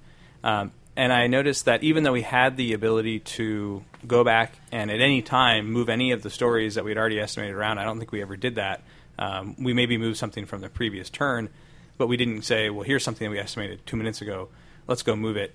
Um, 0.44 0.72
and 0.96 1.12
I 1.12 1.28
noticed 1.28 1.66
that 1.66 1.84
even 1.84 2.04
though 2.04 2.14
we 2.14 2.22
had 2.22 2.56
the 2.56 2.74
ability 2.74 3.20
to 3.20 3.84
go 4.08 4.24
back 4.24 4.54
and 4.72 4.90
at 4.90 5.02
any 5.02 5.22
time 5.22 5.72
move 5.72 5.90
any 5.90 6.12
of 6.12 6.24
the 6.24 6.30
stories 6.30 6.76
that 6.76 6.86
we'd 6.86 6.98
already 6.98 7.20
estimated 7.20 7.56
around, 7.56 7.80
I 7.80 7.84
don't 7.84 7.98
think 8.00 8.12
we 8.12 8.22
ever 8.22 8.38
did 8.38 8.56
that. 8.56 8.82
Um, 9.20 9.56
we 9.60 9.74
maybe 9.74 9.98
moved 9.98 10.18
something 10.18 10.46
from 10.46 10.62
the 10.62 10.70
previous 10.70 11.10
turn, 11.10 11.50
but 11.98 12.08
we 12.08 12.18
didn't 12.18 12.44
say, 12.44 12.70
well, 12.70 12.84
here's 12.84 13.04
something 13.04 13.26
that 13.26 13.32
we 13.32 13.40
estimated 13.40 13.86
two 13.86 13.98
minutes 13.98 14.22
ago. 14.22 14.50
Let's 14.88 15.04
go 15.04 15.16
move 15.16 15.36
it. 15.36 15.54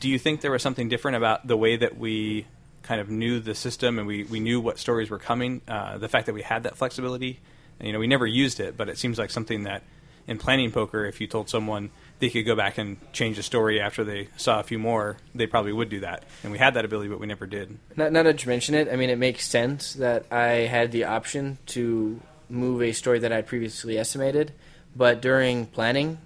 Do 0.00 0.08
you 0.08 0.18
think 0.18 0.42
there 0.42 0.50
was 0.50 0.62
something 0.62 0.88
different 0.88 1.16
about 1.16 1.46
the 1.46 1.56
way 1.56 1.76
that 1.76 1.96
we 1.96 2.46
kind 2.82 3.00
of 3.00 3.08
knew 3.08 3.40
the 3.40 3.54
system 3.54 3.98
and 3.98 4.06
we, 4.06 4.24
we 4.24 4.40
knew 4.40 4.60
what 4.60 4.78
stories 4.78 5.08
were 5.08 5.18
coming? 5.18 5.62
Uh, 5.66 5.96
the 5.96 6.08
fact 6.08 6.26
that 6.26 6.34
we 6.34 6.42
had 6.42 6.64
that 6.64 6.76
flexibility? 6.76 7.40
You 7.80 7.92
know, 7.92 7.98
we 7.98 8.06
never 8.06 8.26
used 8.26 8.60
it, 8.60 8.76
but 8.76 8.88
it 8.88 8.98
seems 8.98 9.18
like 9.18 9.30
something 9.30 9.64
that 9.64 9.82
in 10.26 10.38
planning 10.38 10.70
poker, 10.70 11.04
if 11.04 11.20
you 11.20 11.26
told 11.26 11.48
someone 11.48 11.90
they 12.22 12.30
could 12.30 12.46
go 12.46 12.54
back 12.54 12.78
and 12.78 12.98
change 13.12 13.36
the 13.36 13.42
story 13.42 13.80
after 13.80 14.04
they 14.04 14.28
saw 14.36 14.60
a 14.60 14.62
few 14.62 14.78
more, 14.78 15.16
they 15.34 15.44
probably 15.44 15.72
would 15.72 15.88
do 15.88 15.98
that. 15.98 16.22
And 16.44 16.52
we 16.52 16.58
had 16.58 16.74
that 16.74 16.84
ability, 16.84 17.08
but 17.08 17.18
we 17.18 17.26
never 17.26 17.46
did. 17.46 17.76
Not, 17.96 18.12
not 18.12 18.38
to 18.38 18.48
mention 18.48 18.76
it, 18.76 18.88
I 18.88 18.94
mean, 18.94 19.10
it 19.10 19.18
makes 19.18 19.44
sense 19.44 19.94
that 19.94 20.26
I 20.30 20.68
had 20.70 20.92
the 20.92 21.02
option 21.02 21.58
to 21.66 22.20
move 22.48 22.80
a 22.80 22.92
story 22.92 23.18
that 23.18 23.32
I'd 23.32 23.48
previously 23.48 23.98
estimated, 23.98 24.52
but 24.94 25.20
during 25.20 25.66
planning, 25.66 26.18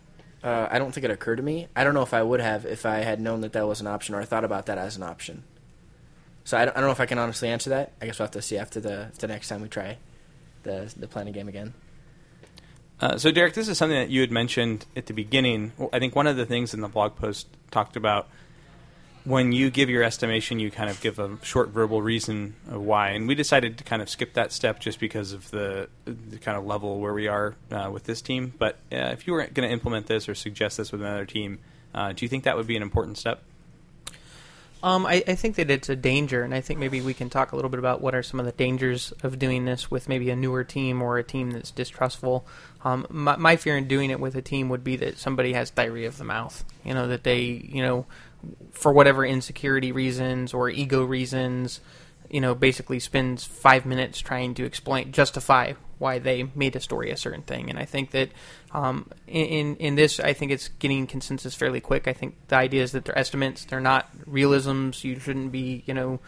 uh, 0.45 0.69
I 0.71 0.79
don't 0.79 0.93
think 0.93 1.07
it 1.07 1.11
occurred 1.11 1.37
to 1.37 1.43
me. 1.43 1.69
I 1.75 1.83
don't 1.83 1.95
know 1.95 2.03
if 2.03 2.13
I 2.13 2.23
would 2.23 2.41
have 2.41 2.67
if 2.67 2.85
I 2.85 2.99
had 2.99 3.19
known 3.19 3.41
that 3.41 3.55
that 3.55 3.67
was 3.67 3.81
an 3.81 3.87
option 3.87 4.15
or 4.15 4.21
I 4.21 4.27
thought 4.27 4.45
about 4.45 4.67
that 4.67 4.77
as 4.77 4.99
an 4.99 5.03
option. 5.03 5.45
So 6.45 6.59
I 6.59 6.67
don't, 6.67 6.77
I 6.77 6.81
don't 6.81 6.89
know 6.89 6.93
if 6.93 7.01
I 7.01 7.07
can 7.07 7.19
honestly 7.19 7.49
answer 7.49 7.71
that. 7.71 7.93
I 8.03 8.05
guess 8.07 8.19
we'll 8.19 8.27
have 8.27 8.33
to 8.33 8.43
see 8.43 8.59
after 8.59 8.81
the 8.81 9.13
the 9.19 9.29
next 9.29 9.49
time 9.49 9.63
we 9.63 9.69
try 9.69 9.97
the 10.63 10.93
the 10.95 11.09
planning 11.09 11.33
game 11.33 11.49
again. 11.49 11.73
Uh, 12.99 13.19
so, 13.19 13.31
Derek, 13.31 13.55
this 13.55 13.69
is 13.69 13.77
something 13.77 13.99
that 13.99 14.09
you 14.09 14.23
had 14.23 14.31
mentioned 14.31 14.87
at 14.97 15.07
the 15.07 15.13
beginning. 15.13 15.73
I 15.93 15.99
think 15.99 16.17
one 16.17 16.27
of 16.27 16.37
the 16.37 16.47
things 16.47 16.73
in 16.73 16.81
the 16.81 16.89
blog 16.89 17.17
post 17.17 17.47
talked 17.71 17.97
about 17.97 18.29
when 19.25 19.51
you 19.51 19.71
give 19.71 19.91
your 19.91 20.03
estimation, 20.03 20.61
you 20.61 20.71
kind 20.71 20.89
of 20.89 21.01
give 21.01 21.19
a 21.19 21.37
short 21.43 21.71
verbal 21.71 22.01
reason 22.01 22.55
of 22.71 22.81
why. 22.81 23.11
And 23.11 23.27
we 23.27 23.35
decided 23.35 23.77
to 23.79 23.85
kind 23.85 24.01
of 24.01 24.09
skip 24.09 24.35
that 24.35 24.53
step 24.53 24.79
just 24.79 25.01
because 25.01 25.33
of 25.33 25.51
the, 25.51 25.89
the 26.05 26.39
kind 26.39 26.57
of 26.57 26.65
level 26.65 27.01
where 27.01 27.13
we 27.13 27.27
are 27.27 27.57
uh, 27.73 27.91
with 27.93 28.05
this 28.05 28.23
team. 28.23 28.55
But 28.57 28.77
uh, 28.93 29.11
if 29.13 29.27
you 29.27 29.33
were 29.33 29.47
going 29.47 29.69
to 29.69 29.73
implement 29.73 30.07
this 30.07 30.29
or 30.29 30.35
suggest 30.35 30.79
this 30.79 30.93
with 30.93 31.03
another 31.03 31.27
team, 31.27 31.59
uh, 31.93 32.13
do 32.13 32.25
you 32.25 32.29
think 32.29 32.45
that 32.45 32.57
would 32.57 32.69
be 32.69 32.77
an 32.77 32.83
important 32.83 33.19
step? 33.19 33.43
Um, 34.83 35.07
I, 35.07 35.25
I 35.27 35.35
think 35.35 35.57
that 35.57 35.71
it's 35.71 35.89
a 35.89 35.97
danger, 35.97 36.43
and 36.43 36.55
I 36.55 36.61
think 36.61 36.79
maybe 36.79 37.01
we 37.01 37.15
can 37.15 37.31
talk 37.31 37.53
a 37.53 37.57
little 37.57 37.71
bit 37.71 37.79
about 37.79 38.01
what 38.01 38.15
are 38.15 38.23
some 38.23 38.39
of 38.39 38.47
the 38.47 38.53
dangers 38.53 39.13
of 39.23 39.39
doing 39.39 39.65
this 39.65 39.91
with 39.91 40.09
maybe 40.09 40.31
a 40.31 40.37
newer 40.37 40.65
team 40.65 41.03
or 41.03 41.19
a 41.19 41.25
team 41.25 41.51
that's 41.51 41.71
distrustful. 41.71 42.47
Um, 42.85 43.07
my, 43.09 43.37
my 43.37 43.57
fear 43.57 43.77
in 43.77 43.89
doing 43.89 44.11
it 44.11 44.21
with 44.21 44.37
a 44.37 44.43
team 44.43 44.69
would 44.69 44.85
be 44.85 44.97
that 44.97 45.19
somebody 45.19 45.55
has 45.55 45.71
diarrhea 45.71 46.07
of 46.07 46.19
the 46.19 46.25
mouth. 46.25 46.65
You 46.85 46.95
know, 46.95 47.09
that 47.09 47.25
they, 47.25 47.41
you 47.41 47.83
know, 47.83 48.07
for 48.73 48.93
whatever 48.93 49.25
insecurity 49.25 49.93
reasons 49.93 50.55
or 50.55 50.69
ego 50.69 51.05
reasons, 51.05 51.81
you 52.31 52.41
know, 52.41 52.55
basically 52.55 53.01
spends 53.01 53.45
five 53.45 53.87
minutes 53.87 54.21
trying 54.21 54.55
to 54.55 54.65
explain, 54.65 55.11
justify 55.11 55.73
why 55.99 56.19
they 56.19 56.49
made 56.55 56.77
a 56.77 56.81
story 56.81 57.11
a 57.11 57.17
certain 57.17 57.43
thing. 57.43 57.71
And 57.71 57.79
I 57.79 57.85
think 57.85 58.11
that 58.11 58.31
um, 58.73 59.11
in 59.27 59.77
in 59.77 59.95
this, 59.95 60.21
I 60.21 60.33
think 60.33 60.53
it's 60.53 60.69
getting 60.69 61.07
consensus 61.07 61.55
fairly 61.55 61.81
quick. 61.81 62.07
I 62.07 62.13
think 62.13 62.35
the 62.49 62.57
idea 62.57 62.83
is 62.83 62.93
that 62.93 63.05
they're 63.05 63.19
estimates; 63.19 63.65
they're 63.65 63.81
not 63.81 64.11
realisms. 64.27 65.05
You 65.05 65.19
shouldn't 65.19 65.53
be, 65.53 65.83
you 65.87 65.95
know, 65.95 66.21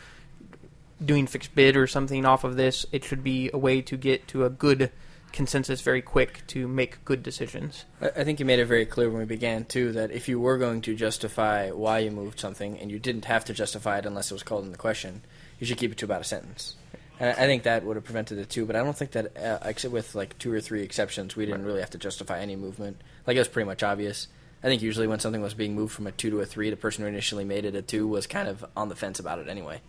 doing 1.04 1.26
fixed 1.26 1.54
bid 1.54 1.76
or 1.76 1.86
something 1.86 2.24
off 2.24 2.44
of 2.44 2.56
this. 2.56 2.86
It 2.92 3.04
should 3.04 3.22
be 3.22 3.50
a 3.52 3.58
way 3.58 3.82
to 3.82 3.96
get 3.96 4.28
to 4.28 4.44
a 4.44 4.50
good 4.50 4.90
consensus 5.32 5.80
very 5.82 6.02
quick 6.02 6.42
to 6.48 6.66
make 6.66 7.04
good 7.04 7.22
decisions. 7.22 7.84
I 8.00 8.24
think 8.24 8.40
you 8.40 8.46
made 8.46 8.58
it 8.58 8.64
very 8.64 8.86
clear 8.86 9.10
when 9.10 9.18
we 9.18 9.26
began 9.26 9.64
too 9.64 9.92
that 9.92 10.10
if 10.10 10.28
you 10.28 10.40
were 10.40 10.58
going 10.58 10.80
to 10.82 10.94
justify 10.94 11.70
why 11.70 11.98
you 11.98 12.10
moved 12.10 12.40
something, 12.40 12.78
and 12.78 12.90
you 12.90 12.98
didn't 12.98 13.26
have 13.26 13.44
to 13.46 13.54
justify 13.54 13.98
it 13.98 14.06
unless 14.06 14.30
it 14.30 14.34
was 14.34 14.42
called 14.42 14.64
in 14.64 14.72
the 14.72 14.78
question, 14.78 15.22
you 15.58 15.66
should 15.66 15.78
keep 15.78 15.92
it 15.92 15.98
to 15.98 16.04
about 16.04 16.20
a 16.20 16.24
sentence. 16.24 16.76
And 17.20 17.30
I 17.30 17.46
think 17.46 17.64
that 17.64 17.84
would 17.84 17.96
have 17.96 18.04
prevented 18.04 18.38
it 18.38 18.48
too. 18.48 18.64
But 18.64 18.76
I 18.76 18.84
don't 18.84 18.96
think 18.96 19.12
that, 19.12 19.36
uh, 19.36 19.58
except 19.64 19.92
with 19.92 20.14
like 20.14 20.38
two 20.38 20.52
or 20.52 20.60
three 20.60 20.82
exceptions, 20.82 21.34
we 21.34 21.46
didn't 21.46 21.64
really 21.64 21.80
have 21.80 21.90
to 21.90 21.98
justify 21.98 22.40
any 22.40 22.56
movement. 22.56 23.00
Like 23.26 23.36
it 23.36 23.40
was 23.40 23.48
pretty 23.48 23.66
much 23.66 23.82
obvious. 23.82 24.28
I 24.62 24.66
think 24.66 24.82
usually 24.82 25.06
when 25.06 25.20
something 25.20 25.40
was 25.42 25.54
being 25.54 25.74
moved 25.74 25.94
from 25.94 26.06
a 26.06 26.12
two 26.12 26.30
to 26.30 26.40
a 26.40 26.46
three, 26.46 26.70
the 26.70 26.76
person 26.76 27.02
who 27.02 27.08
initially 27.08 27.44
made 27.44 27.64
it 27.64 27.74
a 27.74 27.82
two 27.82 28.06
was 28.06 28.26
kind 28.26 28.48
of 28.48 28.64
on 28.76 28.88
the 28.88 28.96
fence 28.96 29.20
about 29.20 29.38
it 29.38 29.48
anyway. 29.48 29.80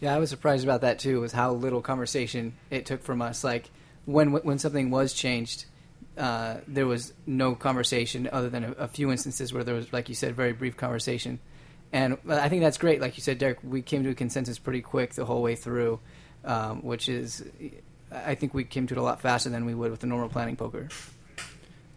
Yeah, 0.00 0.14
I 0.14 0.18
was 0.18 0.30
surprised 0.30 0.64
about 0.64 0.82
that 0.82 0.98
too. 0.98 1.20
Was 1.20 1.32
how 1.32 1.52
little 1.52 1.80
conversation 1.80 2.54
it 2.70 2.86
took 2.86 3.02
from 3.02 3.22
us. 3.22 3.42
Like 3.42 3.70
when 4.04 4.32
when 4.32 4.58
something 4.58 4.90
was 4.90 5.12
changed, 5.12 5.66
uh, 6.18 6.58
there 6.66 6.86
was 6.86 7.12
no 7.26 7.54
conversation 7.54 8.28
other 8.30 8.48
than 8.48 8.64
a, 8.64 8.72
a 8.72 8.88
few 8.88 9.10
instances 9.10 9.52
where 9.52 9.64
there 9.64 9.74
was, 9.74 9.92
like 9.92 10.08
you 10.08 10.14
said, 10.14 10.34
very 10.34 10.52
brief 10.52 10.76
conversation. 10.76 11.38
And 11.92 12.18
uh, 12.28 12.34
I 12.34 12.48
think 12.48 12.62
that's 12.62 12.78
great. 12.78 13.00
Like 13.00 13.16
you 13.16 13.22
said, 13.22 13.38
Derek, 13.38 13.58
we 13.62 13.82
came 13.82 14.02
to 14.04 14.10
a 14.10 14.14
consensus 14.14 14.58
pretty 14.58 14.80
quick 14.80 15.14
the 15.14 15.24
whole 15.24 15.42
way 15.42 15.54
through, 15.54 16.00
um, 16.46 16.82
which 16.82 17.08
is, 17.08 17.44
I 18.10 18.34
think 18.34 18.54
we 18.54 18.64
came 18.64 18.86
to 18.86 18.94
it 18.94 18.98
a 18.98 19.02
lot 19.02 19.20
faster 19.20 19.50
than 19.50 19.66
we 19.66 19.74
would 19.74 19.90
with 19.90 20.00
the 20.00 20.06
normal 20.06 20.30
planning 20.30 20.56
poker. 20.56 20.88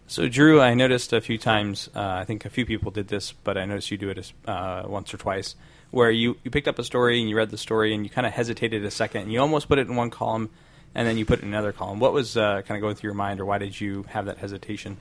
So, 0.08 0.28
Drew, 0.28 0.60
I 0.60 0.74
noticed 0.74 1.14
a 1.14 1.22
few 1.22 1.38
times. 1.38 1.88
Uh, 1.96 2.02
I 2.02 2.26
think 2.26 2.44
a 2.44 2.50
few 2.50 2.66
people 2.66 2.92
did 2.92 3.08
this, 3.08 3.32
but 3.32 3.58
I 3.58 3.66
noticed 3.66 3.92
you 3.92 3.98
do 3.98 4.10
it 4.10 4.34
uh, 4.48 4.84
once 4.88 5.14
or 5.14 5.18
twice, 5.18 5.56
where 5.92 6.10
you, 6.10 6.36
you 6.44 6.50
picked 6.50 6.68
up 6.68 6.80
a 6.80 6.84
story 6.84 7.20
and 7.20 7.30
you 7.30 7.38
read 7.38 7.52
the 7.52 7.58
story 7.58 7.94
and 7.94 8.04
you 8.04 8.10
kind 8.10 8.26
of 8.26 8.34
hesitated 8.34 8.84
a 8.84 8.92
second 8.92 9.22
and 9.22 9.32
you 9.32 9.40
almost 9.40 9.68
put 9.68 9.78
it 9.78 9.88
in 9.88 9.96
one 9.96 10.10
column 10.10 10.50
and 10.96 11.08
then 11.08 11.18
you 11.18 11.26
put 11.26 11.40
it 11.40 11.44
in 11.44 11.50
another 11.50 11.72
column. 11.72 12.00
What 12.00 12.14
was 12.14 12.36
uh, 12.36 12.64
kind 12.64 12.78
of 12.78 12.82
going 12.82 12.96
through 12.96 13.10
your 13.10 13.16
mind, 13.16 13.40
or 13.40 13.46
why 13.46 13.60
did 13.60 13.80
you 13.80 14.04
have 14.10 14.26
that 14.26 14.40
hesitation? 14.40 14.98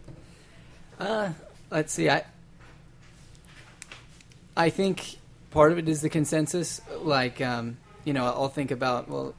Uh, 0.99 1.31
let's 1.71 1.93
see. 1.93 2.11
I 2.11 2.25
I 4.57 4.71
think 4.71 5.17
part 5.50 5.73
of 5.73 5.78
it 5.78 5.88
is 5.88 6.02
the 6.02 6.09
consensus. 6.09 6.81
Like, 7.00 7.40
um, 7.40 7.78
you 8.09 8.15
know, 8.15 8.25
I'll 8.25 8.49
think 8.49 8.71
about 8.71 9.11
well, 9.11 9.35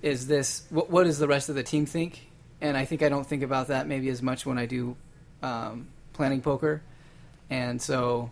is 0.00 0.26
this 0.26 0.64
what? 0.70 0.88
What 0.88 1.04
does 1.04 1.18
the 1.18 1.28
rest 1.28 1.50
of 1.50 1.56
the 1.56 1.62
team 1.62 1.84
think? 1.84 2.26
And 2.62 2.74
I 2.74 2.86
think 2.86 3.02
I 3.02 3.10
don't 3.10 3.26
think 3.26 3.42
about 3.42 3.66
that 3.66 3.86
maybe 3.86 4.08
as 4.08 4.22
much 4.22 4.46
when 4.46 4.56
I 4.56 4.64
do 4.64 4.96
um, 5.42 5.88
planning 6.14 6.40
poker, 6.40 6.80
and 7.50 7.82
so 7.82 8.30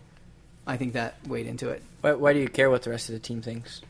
I 0.65 0.77
think 0.77 0.93
that 0.93 1.15
weighed 1.27 1.45
into 1.45 1.69
it 1.69 1.83
Why, 2.01 2.13
why 2.13 2.33
do 2.33 2.39
you 2.39 2.47
care 2.47 2.71
what 2.71 2.81
the 2.81 2.89
rest 2.89 3.07
of 3.09 3.13
the 3.13 3.19
team 3.19 3.43
thinks? 3.43 3.83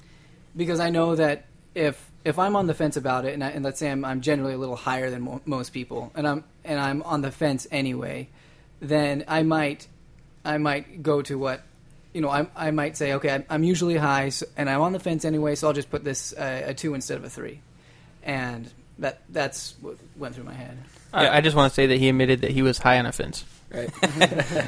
because 0.58 0.82
I 0.82 0.90
know 0.90 1.16
that 1.16 1.46
if 1.74 2.12
if 2.26 2.38
I'm 2.38 2.58
on 2.58 2.68
the 2.68 2.74
fence 2.74 2.98
about 2.98 3.24
it, 3.24 3.34
and, 3.34 3.44
I, 3.44 3.52
and 3.52 3.64
let's 3.64 3.80
say 3.80 3.90
I'm, 3.90 4.04
I'm 4.04 4.20
generally 4.20 4.56
a 4.56 4.58
little 4.58 4.76
higher 4.76 5.10
than 5.10 5.22
mo- 5.22 5.42
most 5.46 5.70
people, 5.70 6.12
and 6.16 6.28
I'm 6.28 6.44
and 6.66 6.78
I'm 6.82 7.02
on 7.04 7.22
the 7.22 7.32
fence 7.32 7.66
anyway, 7.72 8.28
then 8.82 9.24
I 9.30 9.44
might 9.44 9.88
I 10.44 10.58
might 10.58 11.02
go 11.02 11.22
to 11.22 11.38
what 11.40 11.62
you 12.16 12.22
know 12.22 12.30
I 12.30 12.48
I 12.56 12.72
might 12.72 12.96
say 12.96 13.14
okay 13.16 13.30
I'm, 13.30 13.46
I'm 13.50 13.64
usually 13.64 13.98
high 13.98 14.30
so, 14.30 14.46
and 14.56 14.70
I'm 14.70 14.82
on 14.82 14.94
the 14.94 15.00
fence 15.00 15.26
anyway, 15.26 15.56
so 15.56 15.68
I'll 15.68 15.74
just 15.74 15.92
put 15.92 16.04
this 16.04 16.34
uh, 16.34 16.64
a 16.68 16.74
two 16.74 16.94
instead 16.94 17.18
of 17.18 17.26
a 17.26 17.30
three, 17.30 17.60
and 18.24 18.72
that 19.00 19.22
that's 19.30 19.76
what 19.82 19.98
went 20.16 20.36
through 20.36 20.46
my 20.46 20.54
head. 20.54 20.78
Yeah. 21.14 21.20
I, 21.20 21.38
I 21.38 21.42
just 21.42 21.56
want 21.56 21.70
to 21.72 21.76
say 21.76 21.88
that 21.88 21.98
he 21.98 22.08
admitted 22.08 22.42
that 22.42 22.52
he 22.52 22.62
was 22.62 22.78
high 22.78 22.98
on 22.98 23.06
offense. 23.06 23.44
Right. 23.70 23.90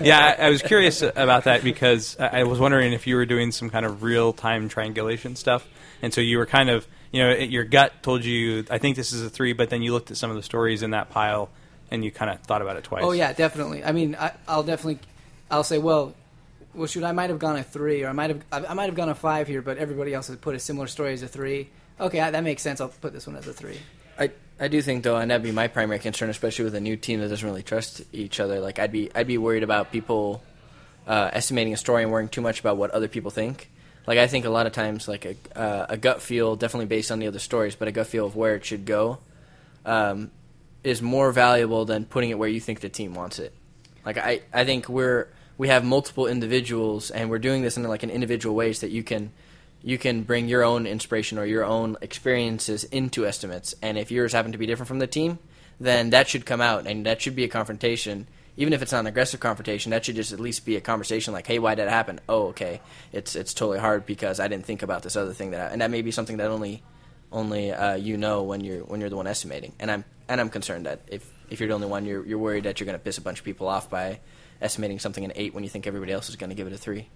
yeah, 0.01 0.35
I, 0.37 0.47
I 0.47 0.49
was 0.49 0.61
curious 0.61 1.01
about 1.01 1.45
that 1.45 1.63
because 1.63 2.17
I, 2.19 2.41
I 2.41 2.43
was 2.43 2.59
wondering 2.59 2.91
if 2.91 3.07
you 3.07 3.15
were 3.15 3.25
doing 3.25 3.51
some 3.51 3.69
kind 3.69 3.85
of 3.85 4.03
real 4.03 4.33
time 4.33 4.67
triangulation 4.67 5.37
stuff, 5.37 5.65
and 6.01 6.13
so 6.13 6.19
you 6.19 6.37
were 6.37 6.45
kind 6.45 6.69
of, 6.69 6.85
you 7.11 7.23
know, 7.23 7.31
your 7.33 7.63
gut 7.63 8.03
told 8.03 8.25
you, 8.25 8.65
I 8.69 8.77
think 8.77 8.97
this 8.97 9.13
is 9.13 9.23
a 9.23 9.29
three, 9.29 9.53
but 9.53 9.69
then 9.69 9.81
you 9.81 9.93
looked 9.93 10.11
at 10.11 10.17
some 10.17 10.29
of 10.29 10.35
the 10.35 10.43
stories 10.43 10.83
in 10.83 10.91
that 10.91 11.09
pile 11.09 11.49
and 11.89 12.03
you 12.03 12.11
kind 12.11 12.29
of 12.29 12.41
thought 12.41 12.61
about 12.61 12.75
it 12.75 12.83
twice. 12.83 13.03
Oh 13.05 13.11
yeah, 13.11 13.31
definitely. 13.31 13.85
I 13.85 13.93
mean, 13.93 14.17
I, 14.19 14.33
I'll 14.47 14.63
definitely, 14.63 14.99
I'll 15.49 15.63
say, 15.63 15.77
well, 15.77 16.13
well, 16.77 16.87
shoot, 16.87 17.03
I 17.03 17.11
might 17.11 17.29
have 17.29 17.39
gone 17.39 17.57
a 17.57 17.63
three, 17.63 18.03
or 18.03 18.09
I 18.09 18.11
might 18.13 18.29
have, 18.29 18.43
I, 18.51 18.73
might 18.73 18.85
have 18.85 18.95
gone 18.95 19.09
a 19.09 19.15
five 19.15 19.47
here, 19.47 19.61
but 19.61 19.77
everybody 19.77 20.13
else 20.13 20.27
has 20.27 20.37
put 20.37 20.55
a 20.55 20.59
similar 20.59 20.87
story 20.87 21.13
as 21.13 21.23
a 21.23 21.27
three. 21.27 21.69
Okay, 21.99 22.19
that 22.19 22.43
makes 22.43 22.61
sense. 22.61 22.79
I'll 22.79 22.89
put 22.89 23.13
this 23.13 23.25
one 23.25 23.35
as 23.35 23.47
a 23.47 23.53
three. 23.53 23.79
I, 24.19 24.31
I 24.59 24.67
do 24.67 24.81
think 24.81 25.03
though, 25.03 25.17
and 25.17 25.31
that'd 25.31 25.43
be 25.43 25.51
my 25.51 25.67
primary 25.67 25.99
concern, 25.99 26.29
especially 26.29 26.65
with 26.65 26.75
a 26.75 26.79
new 26.79 26.95
team 26.95 27.19
that 27.19 27.29
doesn't 27.29 27.47
really 27.47 27.63
trust 27.63 28.03
each 28.13 28.39
other. 28.39 28.59
Like 28.59 28.79
I'd 28.79 28.91
be 28.91 29.09
I'd 29.15 29.27
be 29.27 29.37
worried 29.37 29.63
about 29.63 29.91
people 29.91 30.43
uh, 31.07 31.31
estimating 31.33 31.73
a 31.73 31.77
story 31.77 32.03
and 32.03 32.11
worrying 32.11 32.29
too 32.29 32.41
much 32.41 32.59
about 32.59 32.77
what 32.77 32.91
other 32.91 33.07
people 33.07 33.31
think. 33.31 33.69
Like 34.05 34.19
I 34.19 34.27
think 34.27 34.45
a 34.45 34.49
lot 34.49 34.67
of 34.67 34.73
times, 34.73 35.07
like 35.07 35.25
a 35.25 35.35
uh, 35.59 35.85
a 35.89 35.97
gut 35.97 36.21
feel, 36.21 36.55
definitely 36.55 36.85
based 36.85 37.11
on 37.11 37.19
the 37.19 37.27
other 37.27 37.39
stories, 37.39 37.75
but 37.75 37.87
a 37.87 37.91
gut 37.91 38.07
feel 38.07 38.25
of 38.25 38.35
where 38.35 38.55
it 38.55 38.65
should 38.65 38.85
go, 38.85 39.19
um, 39.85 40.31
is 40.83 41.01
more 41.01 41.31
valuable 41.31 41.85
than 41.85 42.05
putting 42.05 42.29
it 42.29 42.37
where 42.37 42.49
you 42.49 42.59
think 42.59 42.79
the 42.79 42.89
team 42.89 43.13
wants 43.13 43.39
it. 43.39 43.53
Like 44.05 44.17
I, 44.17 44.41
I 44.53 44.63
think 44.63 44.87
we're 44.87 45.27
we 45.57 45.69
have 45.69 45.83
multiple 45.83 46.27
individuals, 46.27 47.09
and 47.09 47.29
we're 47.29 47.39
doing 47.39 47.61
this 47.61 47.77
in 47.77 47.83
like 47.83 48.03
an 48.03 48.09
individual 48.09 48.55
ways 48.55 48.81
that 48.81 48.91
you 48.91 49.03
can 49.03 49.31
you 49.83 49.97
can 49.97 50.23
bring 50.23 50.47
your 50.47 50.63
own 50.63 50.87
inspiration 50.87 51.37
or 51.37 51.45
your 51.45 51.63
own 51.63 51.97
experiences 52.01 52.83
into 52.85 53.25
estimates. 53.25 53.75
And 53.81 53.97
if 53.97 54.11
yours 54.11 54.33
happen 54.33 54.51
to 54.51 54.57
be 54.57 54.65
different 54.65 54.87
from 54.87 54.99
the 54.99 55.07
team, 55.07 55.39
then 55.79 56.09
that 56.09 56.27
should 56.27 56.45
come 56.45 56.61
out, 56.61 56.87
and 56.87 57.05
that 57.05 57.21
should 57.21 57.35
be 57.35 57.43
a 57.43 57.47
confrontation. 57.47 58.27
Even 58.59 58.73
if 58.73 58.81
it's 58.81 58.91
not 58.91 59.01
an 59.01 59.07
aggressive 59.07 59.39
confrontation, 59.39 59.91
that 59.91 60.03
should 60.03 60.15
just 60.15 60.33
at 60.33 60.39
least 60.39 60.65
be 60.65 60.75
a 60.75 60.81
conversation 60.81 61.33
like, 61.33 61.45
"Hey, 61.45 61.59
why 61.59 61.75
did 61.75 61.83
it 61.83 61.89
happen? 61.89 62.19
Oh, 62.27 62.47
okay, 62.47 62.81
it's 63.11 63.35
it's 63.35 63.53
totally 63.53 63.79
hard 63.79 64.05
because 64.05 64.39
I 64.39 64.47
didn't 64.47 64.65
think 64.65 64.81
about 64.81 65.03
this 65.03 65.15
other 65.15 65.33
thing 65.33 65.51
that," 65.51 65.61
I, 65.61 65.71
and 65.71 65.81
that 65.81 65.91
may 65.91 66.01
be 66.01 66.11
something 66.11 66.37
that 66.37 66.49
only 66.49 66.83
only 67.31 67.71
uh, 67.71 67.95
you 67.95 68.17
know 68.17 68.43
when 68.43 68.61
you're 68.61 68.83
when 68.83 68.99
you're 68.99 69.09
the 69.09 69.15
one 69.15 69.27
estimating. 69.27 69.73
And 69.79 69.91
I'm 69.91 70.05
and 70.27 70.41
I'm 70.41 70.49
concerned 70.49 70.87
that 70.87 71.01
if 71.07 71.29
if 71.49 71.59
you're 71.59 71.69
the 71.69 71.75
only 71.75 71.87
one, 71.87 72.05
you're 72.05 72.25
you're 72.25 72.39
worried 72.39 72.63
that 72.63 72.79
you're 72.79 72.85
going 72.85 72.97
to 72.97 73.03
piss 73.03 73.17
a 73.17 73.21
bunch 73.21 73.39
of 73.39 73.45
people 73.45 73.67
off 73.67 73.89
by 73.89 74.19
estimating 74.61 74.99
something 74.99 75.23
an 75.23 75.31
eight 75.35 75.53
when 75.53 75.63
you 75.63 75.69
think 75.69 75.87
everybody 75.87 76.11
else 76.11 76.29
is 76.29 76.35
going 76.35 76.49
to 76.49 76.55
give 76.55 76.67
it 76.67 76.73
a 76.73 76.77
three. 76.77 77.07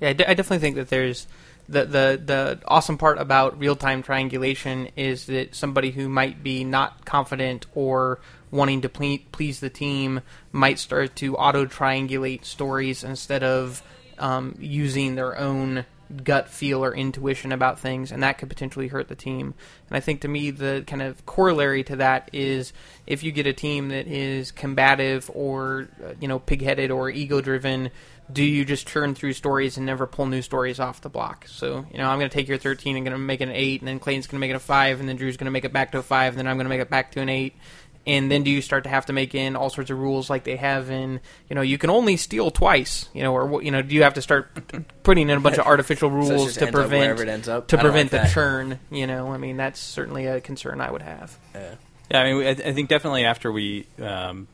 Yeah, 0.00 0.08
I, 0.08 0.12
definitely 0.14 0.58
think 0.58 0.76
that 0.76 0.88
there's 0.88 1.28
the 1.68 1.84
the 1.84 2.20
the 2.24 2.58
awesome 2.66 2.98
part 2.98 3.18
about 3.18 3.58
real 3.60 3.76
time 3.76 4.02
triangulation 4.02 4.88
is 4.96 5.26
that 5.26 5.54
somebody 5.54 5.92
who 5.92 6.08
might 6.08 6.42
be 6.42 6.64
not 6.64 7.04
confident 7.04 7.66
or 7.74 8.18
wanting 8.50 8.80
to 8.80 8.88
ple- 8.88 9.18
please 9.30 9.60
the 9.60 9.70
team 9.70 10.20
might 10.50 10.80
start 10.80 11.14
to 11.16 11.36
auto 11.36 11.66
triangulate 11.66 12.44
stories 12.44 13.04
instead 13.04 13.44
of 13.44 13.82
um, 14.18 14.56
using 14.58 15.14
their 15.14 15.38
own 15.38 15.84
gut 16.16 16.48
feel 16.48 16.84
or 16.84 16.94
intuition 16.94 17.52
about 17.52 17.78
things, 17.78 18.12
and 18.12 18.22
that 18.22 18.38
could 18.38 18.48
potentially 18.48 18.88
hurt 18.88 19.08
the 19.08 19.14
team. 19.14 19.54
And 19.88 19.96
I 19.96 20.00
think 20.00 20.22
to 20.22 20.28
me, 20.28 20.50
the 20.50 20.84
kind 20.86 21.02
of 21.02 21.24
corollary 21.26 21.84
to 21.84 21.96
that 21.96 22.30
is 22.32 22.72
if 23.06 23.22
you 23.22 23.32
get 23.32 23.46
a 23.46 23.52
team 23.52 23.88
that 23.88 24.06
is 24.06 24.52
combative 24.52 25.30
or 25.34 25.88
uh, 26.04 26.14
you 26.20 26.28
know 26.28 26.38
pigheaded 26.38 26.94
or 26.94 27.10
ego 27.10 27.40
driven, 27.40 27.90
do 28.32 28.44
you 28.44 28.64
just 28.64 28.86
churn 28.86 29.14
through 29.14 29.32
stories 29.32 29.76
and 29.76 29.86
never 29.86 30.06
pull 30.06 30.26
new 30.26 30.42
stories 30.42 30.80
off 30.80 31.00
the 31.00 31.08
block? 31.08 31.46
So 31.48 31.86
you 31.90 31.98
know, 31.98 32.08
I'm 32.08 32.18
going 32.18 32.30
to 32.30 32.34
take 32.34 32.48
your 32.48 32.58
13 32.58 32.96
and 32.96 33.04
going 33.04 33.12
to 33.12 33.18
make 33.18 33.40
it 33.40 33.48
an 33.48 33.54
eight, 33.54 33.80
and 33.80 33.88
then 33.88 33.98
Clayton's 33.98 34.26
going 34.26 34.38
to 34.38 34.40
make 34.40 34.50
it 34.50 34.56
a 34.56 34.60
five, 34.60 35.00
and 35.00 35.08
then 35.08 35.16
Drew's 35.16 35.36
going 35.36 35.46
to 35.46 35.50
make 35.50 35.64
it 35.64 35.72
back 35.72 35.92
to 35.92 35.98
a 35.98 36.02
five, 36.02 36.32
and 36.32 36.38
then 36.38 36.48
I'm 36.48 36.56
going 36.56 36.66
to 36.66 36.70
make 36.70 36.80
it 36.80 36.90
back 36.90 37.12
to 37.12 37.20
an 37.20 37.28
eight. 37.28 37.56
And 38.04 38.30
then 38.30 38.42
do 38.42 38.50
you 38.50 38.60
start 38.62 38.82
to 38.84 38.90
have 38.90 39.06
to 39.06 39.12
make 39.12 39.32
in 39.34 39.54
all 39.54 39.70
sorts 39.70 39.90
of 39.90 39.98
rules 39.98 40.28
like 40.28 40.42
they 40.42 40.56
have 40.56 40.90
in, 40.90 41.20
you 41.48 41.54
know, 41.54 41.62
you 41.62 41.78
can 41.78 41.88
only 41.88 42.16
steal 42.16 42.50
twice, 42.50 43.08
you 43.14 43.22
know, 43.22 43.32
or 43.32 43.62
you 43.62 43.70
know, 43.70 43.80
do 43.80 43.94
you 43.94 44.02
have 44.02 44.14
to 44.14 44.22
start 44.22 44.50
putting 45.04 45.30
in 45.30 45.36
a 45.38 45.40
bunch 45.40 45.58
of 45.58 45.66
artificial 45.68 46.10
rules 46.10 46.46
just 46.46 46.58
to 46.58 46.72
prevent 46.72 47.20
it 47.20 47.28
ends 47.28 47.48
up. 47.48 47.68
to 47.68 47.78
prevent 47.78 48.12
like 48.12 48.22
the 48.22 48.26
that. 48.26 48.32
churn? 48.32 48.80
You 48.90 49.06
know, 49.06 49.28
I 49.32 49.36
mean, 49.38 49.56
that's 49.56 49.78
certainly 49.78 50.26
a 50.26 50.40
concern 50.40 50.80
I 50.80 50.90
would 50.90 51.02
have. 51.02 51.38
Yeah. 51.54 51.74
Yeah, 52.10 52.20
I 52.20 52.24
mean, 52.24 52.36
we- 52.38 52.46
I, 52.48 52.50
I 52.50 52.72
think 52.72 52.88
definitely 52.88 53.24
after 53.24 53.52
we 53.52 53.86
um, 54.00 54.48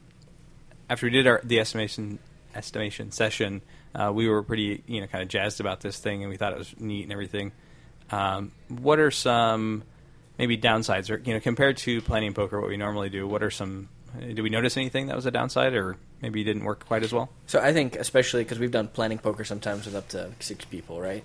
after 0.91 1.07
we 1.07 1.11
did 1.11 1.27
our 1.27 1.41
the 1.43 1.59
estimation 1.59 2.19
estimation 2.55 3.13
session, 3.13 3.63
uh, 3.95 4.13
we 4.15 4.29
were 4.29 4.43
pretty 4.43 4.83
you 4.87 5.01
know 5.01 5.07
kind 5.07 5.23
of 5.23 5.29
jazzed 5.29 5.61
about 5.61 5.81
this 5.81 5.99
thing, 5.99 6.23
and 6.23 6.31
we 6.31 6.37
thought 6.37 6.53
it 6.53 6.59
was 6.59 6.75
neat 6.79 7.05
and 7.05 7.13
everything. 7.13 7.53
Um, 8.11 8.53
what 8.69 8.99
are 8.99 9.11
some 9.11 9.83
maybe 10.39 10.57
downsides, 10.57 11.11
or 11.11 11.19
you 11.25 11.35
know, 11.35 11.41
compared 11.41 11.77
to 11.79 12.01
planning 12.03 12.35
poker, 12.35 12.61
what 12.61 12.71
we 12.71 12.77
normally 12.77 13.11
do? 13.11 13.27
What 13.27 13.43
are 13.43 13.51
some? 13.51 13.89
Did 14.19 14.41
we 14.41 14.49
notice 14.49 14.77
anything 14.77 15.07
that 15.09 15.17
was 15.17 15.27
a 15.27 15.31
downside, 15.31 15.75
or 15.75 15.97
maybe 16.23 16.43
didn't 16.45 16.65
work 16.65 16.87
quite 16.87 17.03
as 17.03 17.13
well? 17.13 17.29
So 17.47 17.61
I 17.61 17.73
think, 17.73 17.97
especially 17.97 18.45
because 18.45 18.59
we've 18.59 18.71
done 18.71 18.89
planning 18.89 19.19
poker 19.19 19.45
sometimes 19.45 19.87
with 19.87 19.95
up 19.95 20.09
to 20.09 20.31
six 20.41 20.65
people, 20.65 21.01
right? 21.01 21.25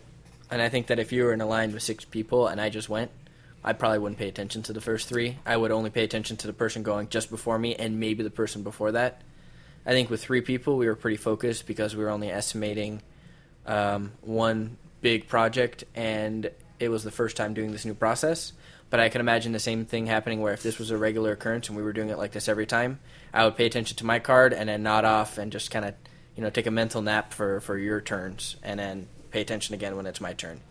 And 0.51 0.61
I 0.61 0.69
think 0.69 0.87
that 0.87 0.99
if 0.99 1.11
you 1.11 1.23
were 1.23 1.33
in 1.33 1.41
a 1.41 1.45
line 1.45 1.71
with 1.73 1.81
six 1.81 2.05
people 2.05 2.47
and 2.47 2.59
I 2.59 2.69
just 2.69 2.89
went, 2.89 3.09
I 3.63 3.73
probably 3.73 3.99
wouldn't 3.99 4.19
pay 4.19 4.27
attention 4.27 4.61
to 4.63 4.73
the 4.73 4.81
first 4.81 5.07
three. 5.07 5.37
I 5.45 5.55
would 5.55 5.71
only 5.71 5.89
pay 5.89 6.03
attention 6.03 6.37
to 6.37 6.47
the 6.47 6.53
person 6.53 6.83
going 6.83 7.07
just 7.09 7.29
before 7.29 7.57
me 7.57 7.75
and 7.75 7.99
maybe 7.99 8.21
the 8.21 8.29
person 8.29 8.61
before 8.61 8.91
that. 8.91 9.21
I 9.85 9.91
think 9.91 10.09
with 10.09 10.21
three 10.21 10.41
people, 10.41 10.77
we 10.77 10.87
were 10.87 10.95
pretty 10.95 11.17
focused 11.17 11.65
because 11.65 11.95
we 11.95 12.03
were 12.03 12.09
only 12.09 12.29
estimating 12.29 13.01
um, 13.65 14.11
one 14.21 14.77
big 15.01 15.27
project, 15.27 15.85
and 15.95 16.49
it 16.79 16.89
was 16.89 17.03
the 17.03 17.11
first 17.11 17.35
time 17.35 17.53
doing 17.53 17.71
this 17.71 17.85
new 17.85 17.93
process. 17.93 18.53
But 18.89 18.99
I 18.99 19.09
can 19.09 19.21
imagine 19.21 19.51
the 19.53 19.59
same 19.59 19.85
thing 19.85 20.05
happening 20.05 20.39
where 20.39 20.53
if 20.53 20.61
this 20.61 20.77
was 20.77 20.91
a 20.91 20.97
regular 20.97 21.31
occurrence 21.31 21.67
and 21.67 21.75
we 21.75 21.83
were 21.83 21.93
doing 21.93 22.09
it 22.09 22.17
like 22.17 22.31
this 22.31 22.47
every 22.47 22.67
time, 22.67 22.99
I 23.33 23.45
would 23.45 23.57
pay 23.57 23.65
attention 23.65 23.97
to 23.97 24.05
my 24.05 24.19
card 24.19 24.53
and 24.53 24.69
then 24.69 24.83
nod 24.83 25.03
off 25.03 25.37
and 25.37 25.51
just 25.51 25.71
kind 25.71 25.85
of, 25.85 25.95
you 26.35 26.43
know, 26.43 26.49
take 26.49 26.67
a 26.67 26.71
mental 26.71 27.01
nap 27.01 27.33
for, 27.33 27.59
for 27.61 27.77
your 27.77 28.01
turns 28.01 28.55
and 28.61 28.79
then 28.79 29.07
pay 29.31 29.41
attention 29.41 29.73
again 29.73 29.95
when 29.95 30.05
it's 30.05 30.21
my 30.21 30.33
turn. 30.33 30.61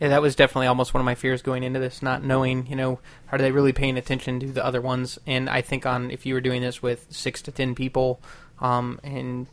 Yeah, 0.00 0.08
that 0.08 0.22
was 0.22 0.36
definitely 0.36 0.66
almost 0.66 0.92
one 0.92 1.00
of 1.00 1.04
my 1.04 1.14
fears 1.14 1.42
going 1.42 1.62
into 1.62 1.80
this, 1.80 2.02
not 2.02 2.22
knowing, 2.22 2.66
you 2.66 2.76
know, 2.76 3.00
are 3.30 3.38
they 3.38 3.52
really 3.52 3.72
paying 3.72 3.96
attention 3.96 4.40
to 4.40 4.46
the 4.52 4.64
other 4.64 4.80
ones? 4.80 5.18
And 5.26 5.48
I 5.48 5.60
think 5.60 5.86
on 5.86 6.10
if 6.10 6.26
you 6.26 6.34
were 6.34 6.40
doing 6.40 6.62
this 6.62 6.82
with 6.82 7.06
six 7.10 7.42
to 7.42 7.52
ten 7.52 7.74
people, 7.74 8.20
um, 8.60 9.00
and 9.02 9.46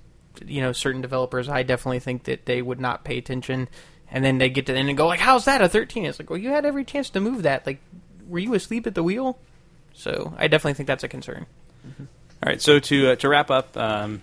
you 0.46 0.62
know, 0.62 0.72
certain 0.72 1.02
developers, 1.02 1.50
I 1.50 1.64
definitely 1.64 2.00
think 2.00 2.24
that 2.24 2.46
they 2.46 2.62
would 2.62 2.80
not 2.80 3.04
pay 3.04 3.18
attention, 3.18 3.70
and 4.12 4.24
then 4.24 4.38
they 4.38 4.50
get 4.50 4.66
to 4.68 4.74
the 4.74 4.80
end 4.80 4.90
and 4.90 4.98
go 4.98 5.08
like, 5.08 5.20
"How's 5.20 5.46
that 5.46 5.62
a 5.62 5.70
13? 5.70 6.06
It's 6.06 6.20
like, 6.20 6.30
well, 6.30 6.40
you 6.40 6.50
had 6.50 6.66
every 6.66 6.84
chance 6.84 7.10
to 7.12 7.20
move 7.20 7.44
that. 7.44 7.66
Like, 7.66 7.80
were 8.28 8.40
you 8.40 8.54
asleep 8.54 8.86
at 8.86 8.96
the 8.96 9.04
wheel? 9.04 9.40
So 9.94 10.34
I 10.38 10.48
definitely 10.48 10.74
think 10.76 10.88
that's 10.88 11.04
a 11.04 11.08
concern. 11.08 11.46
All 11.86 12.50
right, 12.50 12.62
so 12.62 12.80
to 12.80 13.12
uh, 13.12 13.16
to 13.18 13.30
wrap 13.30 13.52
up, 13.52 13.78
um, 13.78 14.22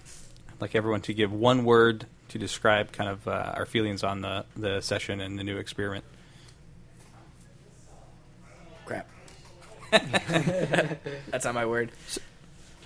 I'd 0.50 0.60
like 0.60 0.74
everyone 0.74 1.02
to 1.02 1.14
give 1.14 1.32
one 1.32 1.64
word 1.64 2.06
to 2.28 2.38
describe 2.38 2.92
kind 2.92 3.08
of 3.08 3.26
uh, 3.26 3.52
our 3.54 3.66
feelings 3.66 4.02
on 4.02 4.20
the 4.20 4.44
the 4.56 4.80
session 4.80 5.20
and 5.20 5.38
the 5.38 5.44
new 5.44 5.56
experiment. 5.56 6.04
Crap. 8.86 9.08
That's 9.90 11.44
not 11.44 11.54
my 11.54 11.66
word. 11.66 11.92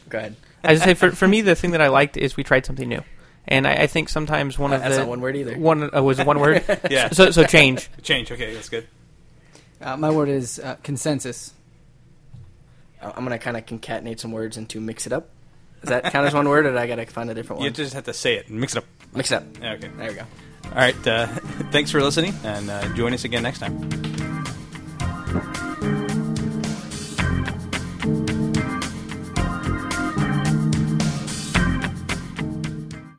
Go 0.08 0.18
ahead. 0.18 0.36
I 0.62 0.74
just 0.74 0.84
say 0.84 0.94
for 0.94 1.10
for 1.12 1.26
me, 1.26 1.40
the 1.40 1.54
thing 1.54 1.72
that 1.72 1.80
I 1.80 1.88
liked 1.88 2.16
is 2.16 2.36
we 2.36 2.44
tried 2.44 2.66
something 2.66 2.88
new, 2.88 3.02
and 3.48 3.66
I, 3.66 3.72
I 3.74 3.86
think 3.86 4.08
sometimes 4.08 4.58
one 4.58 4.72
Uh, 4.72 4.76
of 4.76 4.82
that's 4.82 4.94
the 4.94 5.00
not 5.00 5.08
one 5.08 5.20
word 5.20 5.36
either. 5.36 5.56
One 5.58 5.94
uh, 5.94 6.02
was 6.02 6.18
one 6.22 6.38
word. 6.40 6.62
Yeah. 6.90 7.08
So 7.12 7.30
so 7.30 7.44
change. 7.44 7.88
Change. 8.02 8.30
Okay, 8.32 8.54
that's 8.54 8.68
good. 8.68 8.86
Uh, 9.80 9.96
my 9.96 10.10
word 10.10 10.28
is 10.28 10.58
uh, 10.60 10.76
consensus. 10.82 11.52
I- 13.02 13.08
I'm 13.16 13.24
gonna 13.24 13.38
kind 13.38 13.56
of 13.56 13.66
concatenate 13.66 14.20
some 14.20 14.32
words 14.32 14.56
into 14.56 14.80
mix 14.80 15.06
it 15.06 15.12
up. 15.12 15.28
Does 15.80 15.88
that 15.90 16.04
count 16.12 16.26
as 16.28 16.34
one 16.34 16.48
word, 16.48 16.66
or 16.66 16.70
do 16.72 16.78
I 16.78 16.86
gotta 16.86 17.04
find 17.06 17.28
a 17.30 17.34
different 17.34 17.58
one? 17.58 17.64
You 17.64 17.70
one? 17.70 17.74
just 17.74 17.94
have 17.94 18.04
to 18.04 18.14
say 18.14 18.36
it 18.36 18.48
and 18.48 18.60
mix 18.60 18.74
it 18.76 18.78
up. 18.78 18.84
Mix 19.14 19.32
it 19.32 19.36
up. 19.36 19.44
Okay. 19.60 19.88
There 19.96 20.08
we 20.10 20.14
go. 20.14 20.22
All 20.66 20.70
right. 20.76 21.06
Uh, 21.06 21.26
thanks 21.72 21.90
for 21.90 22.00
listening, 22.00 22.32
and 22.44 22.70
uh, 22.70 22.88
join 22.94 23.12
us 23.12 23.24
again 23.24 23.42
next 23.42 23.58
time. 23.58 23.90